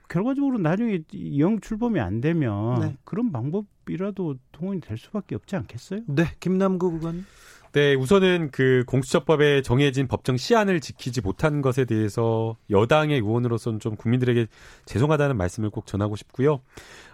[0.09, 0.99] 결과적으로 나중에
[1.38, 2.97] 영 출범이 안 되면 네.
[3.05, 6.01] 그런 방법이라도 통원이 될 수밖에 없지 않겠어요?
[6.07, 7.26] 네, 김남국 의원.
[7.72, 14.47] 네, 우선은 그 공수처법에 정해진 법정 시한을 지키지 못한 것에 대해서 여당의 의원으로서는 좀 국민들에게
[14.86, 16.61] 죄송하다는 말씀을 꼭 전하고 싶고요.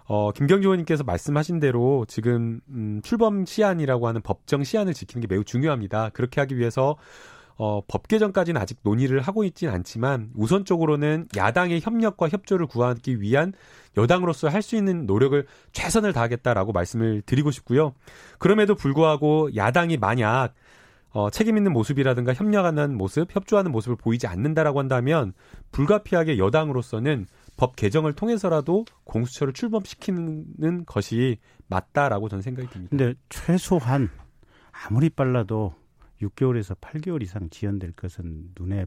[0.07, 5.43] 어, 김경주 의원님께서 말씀하신 대로 지금 음, 출범 시한이라고 하는 법정 시한을 지키는 게 매우
[5.43, 6.09] 중요합니다.
[6.13, 6.95] 그렇게 하기 위해서
[7.57, 13.53] 어, 법 개정까지는 아직 논의를 하고 있지는 않지만 우선적으로는 야당의 협력과 협조를 구하기 위한
[13.97, 17.93] 여당으로서 할 수 있는 노력을 최선을 다하겠다라고 말씀을 드리고 싶고요.
[18.39, 20.53] 그럼에도 불구하고 야당이 만약
[21.11, 25.31] 어, 책임 있는 모습이라든가 협력하는 모습, 협조하는 모습을 보이지 않는다라고 한다면
[25.71, 27.25] 불가피하게 여당으로서는
[27.57, 31.37] 법 개정을 통해서라도 공수처를 출범시키는 것이
[31.67, 32.89] 맞다라고 저는 생각이 듭니다.
[32.89, 34.09] 근데 최소한
[34.71, 35.73] 아무리 빨라도
[36.21, 38.85] 6개월에서 8개월 이상 지연될 것은 눈에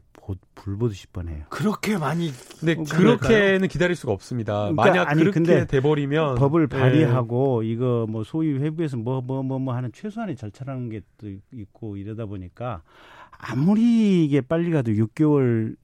[0.55, 1.45] 불 보듯이 뻔해요.
[1.49, 4.71] 그렇게 많이 근데 어, 그렇게는 기다릴 수가 없습니다.
[4.71, 6.77] 그러니까, 만약 아니, 그렇게 돼 버리면 법을 네.
[6.79, 7.67] 발의하고 네.
[7.69, 12.25] 이거 뭐 소위 회부에서 뭐뭐 뭐 뭐 뭐 하는 최소한의 절차라는 게 또 있고 이러다
[12.25, 12.81] 보니까
[13.31, 15.75] 아무리 이게 빨리 가도 6개월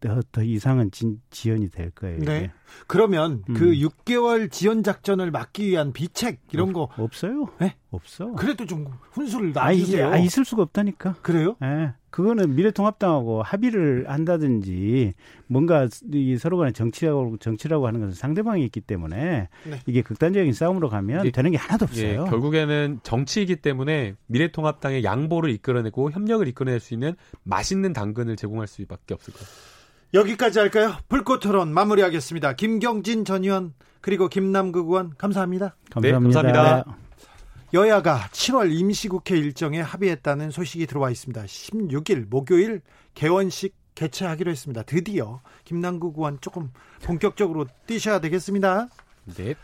[0.00, 2.18] 더, 더 이상은 진, 지연이 될 거예요.
[2.20, 2.36] 네.
[2.36, 2.52] 이게.
[2.86, 3.54] 그러면 음.
[3.54, 7.48] 그 6개월 지연 작전을 막기 위한 비책 이런 거 없어요?
[7.60, 7.74] 네?
[7.90, 8.32] 없어.
[8.32, 10.08] 그래도 좀 훈수를 놔주세요.
[10.08, 11.14] 아, 아, 있을 수가 없다니까.
[11.22, 11.56] 그래요?
[11.62, 11.66] 예.
[11.66, 11.92] 네.
[12.10, 15.12] 그거는 미래통합당하고 합의를 한다든지
[15.46, 19.80] 뭔가 이 서로 간에 정치라고 정치라고 하는 것은 상대방이 있기 때문에 네.
[19.86, 22.24] 이게 극단적인 싸움으로 가면 예, 되는 게 하나도 없어요.
[22.26, 29.12] 예, 결국에는 정치이기 때문에 미래통합당의 양보를 이끌어내고 협력을 이끌어낼 수 있는 맛있는 당근을 제공할 수밖에
[29.12, 29.48] 없을 거예요.
[30.14, 30.94] 여기까지 할까요?
[31.08, 32.54] 불꽃 토론 마무리하겠습니다.
[32.54, 35.76] 김경진 전 의원 그리고 김남국 의원 감사합니다.
[35.90, 36.00] 감사합니다.
[36.00, 36.96] 네, 감사합니다.
[37.74, 41.42] 여야가 7월 임시국회 일정에 합의했다는 소식이 들어와 있습니다.
[41.42, 42.80] 16일 목요일
[43.14, 44.82] 개원식 개최하기로 했습니다.
[44.82, 46.70] 드디어 김남국 의원 조금
[47.02, 48.88] 본격적으로 뛰셔야 되겠습니다.
[49.36, 49.54] 네.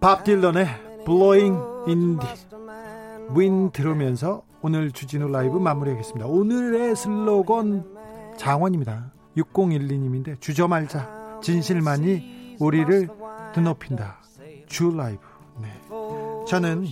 [0.00, 0.66] 밥 딜런의
[1.04, 2.34] Blowing in the
[3.36, 6.26] Wind 들으면서 오늘 주진우 라이브 마무리하겠습니다.
[6.26, 7.96] 오늘의 슬로건
[8.36, 9.12] 장원입니다.
[9.36, 13.08] 6012님인데 주저 말자 진실만이 우리를
[13.54, 14.18] 드높인다.
[14.66, 15.20] 주 라이브.
[15.62, 15.68] 네.
[16.48, 16.86] 저는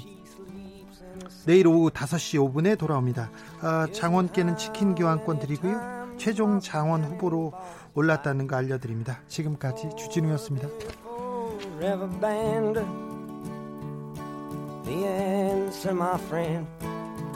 [1.46, 3.30] 내일 오후 5시 5분에 돌아옵니다.
[3.60, 6.14] 아, 장원께는 치킨 교환권 드리고요.
[6.18, 7.52] 최종 장원 후보로
[7.94, 9.20] 올랐다는 거 알려드립니다.
[9.28, 10.68] 지금까지 주진우였습니다.